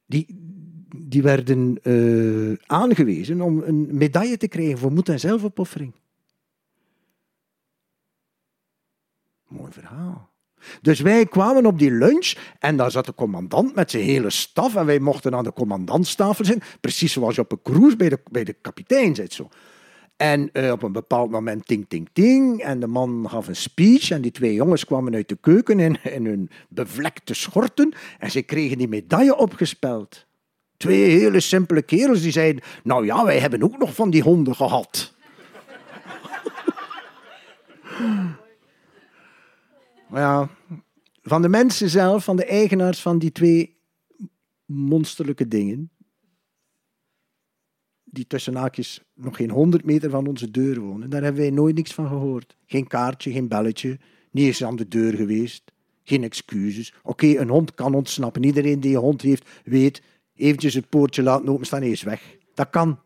die, 0.05 0.50
die 0.95 1.21
werden 1.21 1.79
uh, 1.83 2.57
aangewezen 2.65 3.41
om 3.41 3.61
een 3.61 3.87
medaille 3.91 4.37
te 4.37 4.47
krijgen 4.47 4.77
voor 4.77 4.91
moed 4.91 5.09
en 5.09 5.19
zelfopoffering. 5.19 5.93
Mooi 9.47 9.71
verhaal. 9.71 10.29
Dus 10.81 10.99
wij 10.99 11.25
kwamen 11.25 11.65
op 11.65 11.79
die 11.79 11.91
lunch 11.91 12.33
en 12.59 12.77
daar 12.77 12.91
zat 12.91 13.05
de 13.05 13.13
commandant 13.13 13.75
met 13.75 13.91
zijn 13.91 14.03
hele 14.03 14.29
staf 14.29 14.75
en 14.75 14.85
wij 14.85 14.99
mochten 14.99 15.35
aan 15.35 15.43
de 15.43 15.53
commandantstafel 15.53 16.45
zitten, 16.45 16.67
precies 16.81 17.13
zoals 17.13 17.35
je 17.35 17.41
op 17.41 17.51
een 17.51 17.61
cruise 17.61 17.95
bij 17.95 18.09
de, 18.09 18.19
bij 18.31 18.43
de 18.43 18.53
kapitein 18.53 19.15
zit. 19.15 19.33
Zo. 19.33 19.49
En 20.21 20.49
uh, 20.53 20.71
op 20.71 20.83
een 20.83 20.91
bepaald 20.91 21.31
moment 21.31 21.67
ting, 21.67 21.85
ting, 21.87 22.09
ting. 22.13 22.61
En 22.61 22.79
de 22.79 22.87
man 22.87 23.25
gaf 23.29 23.47
een 23.47 23.55
speech. 23.55 24.11
En 24.11 24.21
die 24.21 24.31
twee 24.31 24.53
jongens 24.53 24.85
kwamen 24.85 25.15
uit 25.15 25.29
de 25.29 25.37
keuken 25.41 25.79
in, 25.79 26.03
in 26.03 26.25
hun 26.25 26.49
bevlekte 26.69 27.33
schorten. 27.33 27.93
En 28.19 28.31
ze 28.31 28.41
kregen 28.41 28.77
die 28.77 28.87
medaille 28.87 29.35
opgespeld. 29.35 30.25
Twee 30.81 31.09
hele 31.09 31.39
simpele 31.39 31.81
kerels 31.81 32.21
die 32.21 32.31
zeiden: 32.31 32.63
Nou 32.83 33.05
ja, 33.05 33.25
wij 33.25 33.39
hebben 33.39 33.63
ook 33.63 33.77
nog 33.77 33.95
van 33.95 34.09
die 34.09 34.21
honden 34.21 34.55
gehad. 34.55 35.13
ja, 40.13 40.49
van 41.21 41.41
de 41.41 41.49
mensen 41.49 41.89
zelf, 41.89 42.23
van 42.23 42.35
de 42.35 42.45
eigenaars 42.45 43.01
van 43.01 43.19
die 43.19 43.31
twee 43.31 43.77
monsterlijke 44.65 45.47
dingen, 45.47 45.91
die 48.03 48.27
tussen 48.27 48.55
haakjes 48.55 49.01
nog 49.15 49.35
geen 49.35 49.51
honderd 49.51 49.85
meter 49.85 50.09
van 50.09 50.27
onze 50.27 50.51
deur 50.51 50.79
wonen, 50.79 51.09
daar 51.09 51.23
hebben 51.23 51.41
wij 51.41 51.51
nooit 51.51 51.75
niks 51.75 51.93
van 51.93 52.07
gehoord. 52.07 52.57
Geen 52.65 52.87
kaartje, 52.87 53.31
geen 53.31 53.47
belletje, 53.47 53.99
niet 54.31 54.45
eens 54.45 54.63
aan 54.63 54.75
de 54.75 54.87
deur 54.87 55.13
geweest. 55.13 55.71
Geen 56.03 56.23
excuses. 56.23 56.93
Oké, 57.03 57.27
een 57.27 57.49
hond 57.49 57.73
kan 57.73 57.93
ontsnappen. 57.93 58.43
Iedereen 58.43 58.79
die 58.79 58.95
een 58.95 59.01
hond 59.01 59.21
heeft, 59.21 59.49
weet, 59.63 60.01
eventjes 60.41 60.73
het 60.73 60.89
poortje 60.89 61.23
laten 61.23 61.49
openstaan 61.49 61.81
en 61.81 61.91
is 61.91 62.03
weg. 62.03 62.37
Dat 62.53 62.69
kan. 62.69 62.99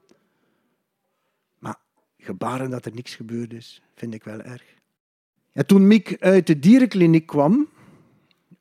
Maar 1.60 1.80
gebaren 2.17 2.69
dat 2.69 2.86
er 2.86 2.93
niks 2.93 3.15
gebeurd 3.15 3.54
is, 3.54 3.82
vind 3.95 4.13
ik 4.13 4.24
wel 4.24 4.41
erg. 4.41 4.63
En 5.52 5.65
toen 5.65 5.88
Miek 5.88 6.17
uit 6.19 6.48
de 6.48 6.60
dierenkliniek 6.60 7.26
kwam, 7.26 7.69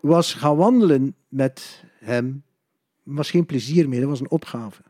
was 0.00 0.34
gaan 0.34 0.56
wandelen 0.56 1.16
met 1.28 1.84
hem, 1.98 2.42
was 3.02 3.30
geen 3.30 3.46
plezier 3.46 3.88
meer, 3.88 4.00
dat 4.00 4.08
was 4.08 4.20
een 4.20 4.30
opgave. 4.30 4.82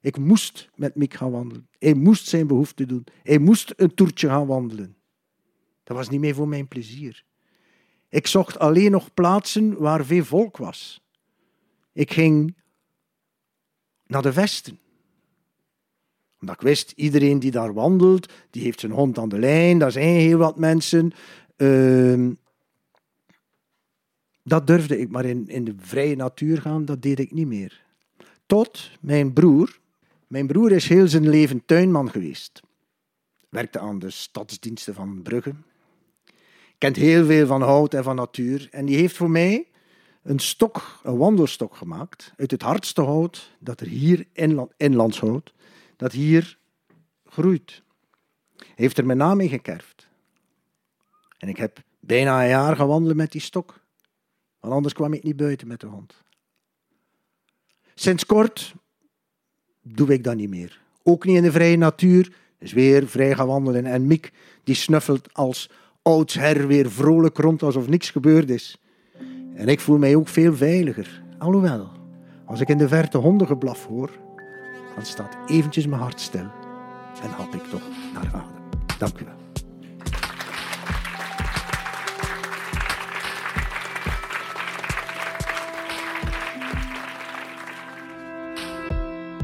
Ik 0.00 0.18
moest 0.18 0.70
met 0.74 0.94
Miek 0.94 1.14
gaan 1.14 1.30
wandelen. 1.30 1.68
Hij 1.78 1.94
moest 1.94 2.26
zijn 2.26 2.46
behoefte 2.46 2.86
doen. 2.86 3.04
Hij 3.22 3.38
moest 3.38 3.72
een 3.76 3.94
toertje 3.94 4.28
gaan 4.28 4.46
wandelen. 4.46 4.96
Dat 5.84 5.96
was 5.96 6.08
niet 6.08 6.20
meer 6.20 6.34
voor 6.34 6.48
mijn 6.48 6.68
plezier. 6.68 7.24
Ik 8.08 8.26
zocht 8.26 8.58
alleen 8.58 8.90
nog 8.90 9.14
plaatsen 9.14 9.78
waar 9.78 10.04
veel 10.04 10.24
volk 10.24 10.56
was. 10.56 11.04
Ik 11.92 12.12
ging 12.12 12.56
naar 14.08 14.22
de 14.22 14.32
vesten. 14.32 14.78
Omdat 16.40 16.54
ik 16.54 16.60
wist, 16.60 16.92
iedereen 16.96 17.38
die 17.38 17.50
daar 17.50 17.72
wandelt, 17.72 18.32
die 18.50 18.62
heeft 18.62 18.80
zijn 18.80 18.92
hond 18.92 19.18
aan 19.18 19.28
de 19.28 19.38
lijn, 19.38 19.78
daar 19.78 19.92
zijn 19.92 20.06
heel 20.06 20.38
wat 20.38 20.58
mensen. 20.58 21.12
Uh, 21.56 22.30
dat 24.42 24.66
durfde 24.66 24.98
ik, 24.98 25.10
maar 25.10 25.24
in, 25.24 25.48
in 25.48 25.64
de 25.64 25.74
vrije 25.78 26.16
natuur 26.16 26.60
gaan, 26.60 26.84
dat 26.84 27.02
deed 27.02 27.18
ik 27.18 27.32
niet 27.32 27.46
meer. 27.46 27.82
Tot 28.46 28.90
mijn 29.00 29.32
broer, 29.32 29.78
mijn 30.26 30.46
broer 30.46 30.72
is 30.72 30.88
heel 30.88 31.08
zijn 31.08 31.28
leven 31.28 31.64
tuinman 31.64 32.10
geweest. 32.10 32.60
Werkte 33.48 33.78
aan 33.78 33.98
de 33.98 34.10
stadsdiensten 34.10 34.94
van 34.94 35.22
Brugge. 35.22 35.54
Kent 36.78 36.96
heel 36.96 37.26
veel 37.26 37.46
van 37.46 37.62
hout 37.62 37.94
en 37.94 38.04
van 38.04 38.16
natuur. 38.16 38.68
En 38.70 38.86
die 38.86 38.96
heeft 38.96 39.16
voor 39.16 39.30
mij 39.30 39.66
een 40.28 40.38
stok, 40.38 41.00
een 41.02 41.16
wandelstok 41.16 41.76
gemaakt 41.76 42.32
uit 42.36 42.50
het 42.50 42.62
hardste 42.62 43.02
hout 43.02 43.56
dat 43.58 43.80
er 43.80 43.86
hier, 43.86 44.26
inland, 44.32 44.72
inlandshout, 44.76 45.52
dat 45.96 46.12
hier 46.12 46.58
groeit. 47.26 47.82
Heeft 48.74 48.98
er 48.98 49.06
mijn 49.06 49.18
naam 49.18 49.40
in 49.40 49.48
gekerfd. 49.48 50.08
En 51.38 51.48
ik 51.48 51.56
heb 51.56 51.82
bijna 52.00 52.42
een 52.42 52.48
jaar 52.48 52.76
gewandeld 52.76 53.16
met 53.16 53.32
die 53.32 53.40
stok. 53.40 53.80
Want 54.60 54.74
anders 54.74 54.94
kwam 54.94 55.12
ik 55.12 55.22
niet 55.22 55.36
buiten 55.36 55.68
met 55.68 55.80
de 55.80 55.86
hond. 55.86 56.22
Sinds 57.94 58.26
kort 58.26 58.74
doe 59.82 60.12
ik 60.12 60.24
dat 60.24 60.36
niet 60.36 60.50
meer. 60.50 60.80
Ook 61.02 61.24
niet 61.24 61.36
in 61.36 61.42
de 61.42 61.52
vrije 61.52 61.76
natuur. 61.76 62.32
Dus 62.58 62.72
weer 62.72 63.08
vrij 63.08 63.34
gaan 63.34 63.46
wandelen. 63.46 63.86
En 63.86 64.06
Miek 64.06 64.32
die 64.64 64.74
snuffelt 64.74 65.34
als 65.34 65.70
oudsher 66.02 66.66
weer 66.66 66.90
vrolijk 66.90 67.38
rond 67.38 67.62
alsof 67.62 67.88
niks 67.88 68.10
gebeurd 68.10 68.50
is. 68.50 68.78
En 69.58 69.68
ik 69.68 69.80
voel 69.80 69.98
mij 69.98 70.14
ook 70.14 70.28
veel 70.28 70.54
veiliger. 70.54 71.22
Alhoewel, 71.38 71.88
als 72.44 72.60
ik 72.60 72.68
in 72.68 72.78
de 72.78 72.88
verte 72.88 73.18
hondengeblaf 73.18 73.86
hoor, 73.86 74.10
dan 74.94 75.04
staat 75.04 75.36
eventjes 75.46 75.86
mijn 75.86 76.00
hart 76.00 76.20
stil 76.20 76.46
en 77.22 77.30
hap 77.30 77.54
ik 77.54 77.62
toch 77.62 77.82
naar 78.14 78.26
adem. 78.26 78.50
Dank 78.98 79.20
u 79.20 79.24
wel. 79.24 79.34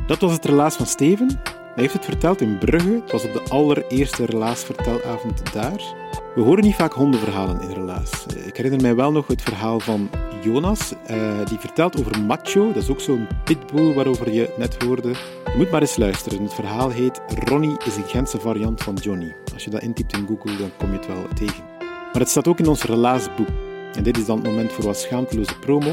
Dat 0.06 0.20
was 0.20 0.32
het 0.32 0.44
relaas 0.44 0.76
van 0.76 0.86
Steven. 0.86 1.40
Hij 1.44 1.82
heeft 1.82 1.92
het 1.92 2.04
verteld 2.04 2.40
in 2.40 2.58
Brugge. 2.58 3.00
Het 3.02 3.12
was 3.12 3.24
op 3.24 3.32
de 3.32 3.42
allereerste 3.48 4.24
relaasvertelavond 4.24 5.52
daar. 5.52 6.03
We 6.34 6.40
horen 6.40 6.64
niet 6.64 6.74
vaak 6.74 6.92
hondenverhalen 6.92 7.60
in 7.60 7.70
relaas. 7.70 8.26
Ik 8.46 8.56
herinner 8.56 8.80
mij 8.80 8.94
wel 8.94 9.12
nog 9.12 9.26
het 9.26 9.42
verhaal 9.42 9.80
van 9.80 10.10
Jonas. 10.42 10.92
Uh, 11.10 11.46
die 11.46 11.58
vertelt 11.58 12.00
over 12.00 12.22
Macho. 12.22 12.72
Dat 12.72 12.82
is 12.82 12.88
ook 12.88 13.00
zo'n 13.00 13.26
pitbull 13.44 13.94
waarover 13.94 14.32
je 14.32 14.54
net 14.56 14.82
hoorde. 14.82 15.08
Je 15.08 15.54
moet 15.56 15.70
maar 15.70 15.80
eens 15.80 15.96
luisteren. 15.96 16.42
Het 16.42 16.54
verhaal 16.54 16.90
heet 16.90 17.20
Ronnie 17.44 17.76
is 17.84 17.96
een 17.96 18.08
Gentse 18.08 18.40
variant 18.40 18.82
van 18.82 18.94
Johnny. 18.94 19.34
Als 19.52 19.64
je 19.64 19.70
dat 19.70 19.82
intypt 19.82 20.16
in 20.16 20.26
Google, 20.26 20.56
dan 20.56 20.70
kom 20.78 20.90
je 20.90 20.96
het 20.96 21.06
wel 21.06 21.24
tegen. 21.34 21.64
Maar 22.12 22.22
het 22.22 22.28
staat 22.28 22.48
ook 22.48 22.58
in 22.58 22.68
ons 22.68 22.82
relaasboek. 22.82 23.48
En 23.92 24.02
dit 24.02 24.18
is 24.18 24.26
dan 24.26 24.36
het 24.36 24.46
moment 24.46 24.72
voor 24.72 24.84
wat 24.84 24.98
schaamteloze 24.98 25.58
promo. 25.58 25.92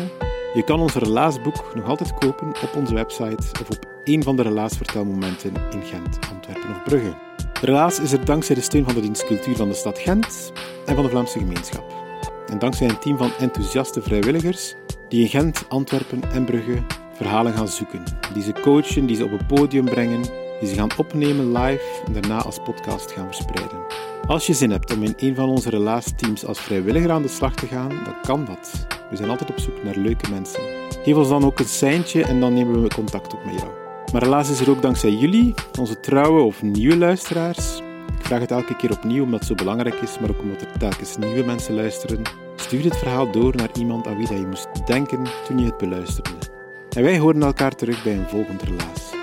Je 0.54 0.64
kan 0.64 0.80
ons 0.80 0.94
relaasboek 0.94 1.76
nog 1.76 1.86
altijd 1.86 2.14
kopen 2.14 2.48
op 2.48 2.76
onze 2.76 2.94
website 2.94 3.62
of 3.62 3.70
op 3.70 3.86
een 4.04 4.24
van 4.24 4.36
de 4.36 4.42
relaasvertelmomenten 4.42 5.54
in 5.72 5.84
Gent, 5.84 6.20
Antwerpen 6.34 6.70
of 6.70 6.84
Brugge. 6.84 7.31
Relaas 7.62 8.00
is 8.00 8.12
er 8.12 8.26
dankzij 8.26 8.56
de 8.56 8.62
steun 8.62 8.84
van 8.84 8.94
de 8.94 9.02
dienst 9.02 9.26
Cultuur 9.26 9.56
van 9.56 9.68
de 9.70 9.76
stad 9.76 10.00
Gent 10.00 10.52
en 10.86 10.96
van 10.96 11.04
de 11.04 11.10
Vlaamse 11.10 11.40
gemeenschap. 11.40 11.94
En 12.48 12.60
dankzij 12.60 12.90
een 12.90 13.00
team 13.00 13.18
van 13.18 13.32
enthousiaste 13.40 14.02
vrijwilligers 14.02 14.76
die 15.10 15.22
in 15.22 15.28
Gent, 15.28 15.66
Antwerpen 15.70 16.22
en 16.32 16.46
Brugge 16.46 16.84
verhalen 17.14 17.54
gaan 17.54 17.68
zoeken. 17.68 18.04
Die 18.34 18.44
ze 18.44 18.54
coachen, 18.62 19.06
die 19.06 19.16
ze 19.16 19.24
op 19.24 19.32
het 19.32 19.48
podium 19.48 19.86
brengen, 19.86 20.22
die 20.60 20.70
ze 20.70 20.76
gaan 20.76 20.98
opnemen 20.98 21.52
live 21.52 22.04
en 22.06 22.14
daarna 22.14 22.42
als 22.42 22.60
podcast 22.64 23.12
gaan 23.12 23.26
verspreiden. 23.26 23.80
Als 24.28 24.48
je 24.48 24.54
zin 24.54 24.72
hebt 24.72 24.94
om 24.94 25.04
in 25.04 25.14
een 25.18 25.36
van 25.36 25.50
onze 25.50 25.70
relaasteams 25.70 26.46
als 26.46 26.60
vrijwilliger 26.60 27.12
aan 27.12 27.22
de 27.22 27.28
slag 27.28 27.56
te 27.56 27.68
gaan, 27.68 27.90
dan 27.90 28.16
kan 28.22 28.46
dat. 28.46 28.86
We 29.10 29.16
zijn 29.16 29.30
altijd 29.30 29.50
op 29.50 29.60
zoek 29.60 29.84
naar 29.84 29.96
leuke 29.96 30.30
mensen. 30.30 30.62
Geef 31.04 31.16
ons 31.16 31.30
dan 31.30 31.46
ook 31.46 31.60
een 31.60 31.66
seintje 31.66 32.24
en 32.24 32.40
dan 32.40 32.54
nemen 32.54 32.82
we 32.82 32.96
contact 32.96 33.34
op 33.34 33.46
met 33.46 33.54
jou. 33.60 33.91
Maar 34.12 34.22
helaas 34.22 34.50
is 34.50 34.60
er 34.60 34.70
ook 34.70 34.82
dankzij 34.82 35.10
jullie, 35.10 35.54
onze 35.80 36.00
trouwe 36.00 36.42
of 36.42 36.62
nieuwe 36.62 36.98
luisteraars. 36.98 37.78
Ik 38.20 38.26
vraag 38.26 38.40
het 38.40 38.52
elke 38.52 38.76
keer 38.76 38.92
opnieuw 38.92 39.24
omdat 39.24 39.40
het 39.40 39.48
zo 39.48 39.56
belangrijk 39.56 39.96
is, 39.96 40.20
maar 40.20 40.30
ook 40.30 40.42
omdat 40.42 40.62
er 40.62 40.78
telkens 40.80 41.18
nieuwe 41.18 41.44
mensen 41.44 41.74
luisteren. 41.74 42.22
Stuur 42.56 42.82
dit 42.82 42.98
verhaal 42.98 43.32
door 43.32 43.56
naar 43.56 43.70
iemand 43.78 44.08
aan 44.08 44.18
wie 44.18 44.28
dat 44.28 44.38
je 44.38 44.46
moest 44.46 44.88
denken 44.88 45.24
toen 45.48 45.60
je 45.60 45.66
het 45.66 45.78
beluisterde. 45.78 46.30
En 46.90 47.04
wij 47.04 47.20
horen 47.20 47.44
elkaar 47.44 47.76
terug 47.76 48.04
bij 48.04 48.14
een 48.14 48.30
volgend 48.30 48.62
relaas. 48.62 49.21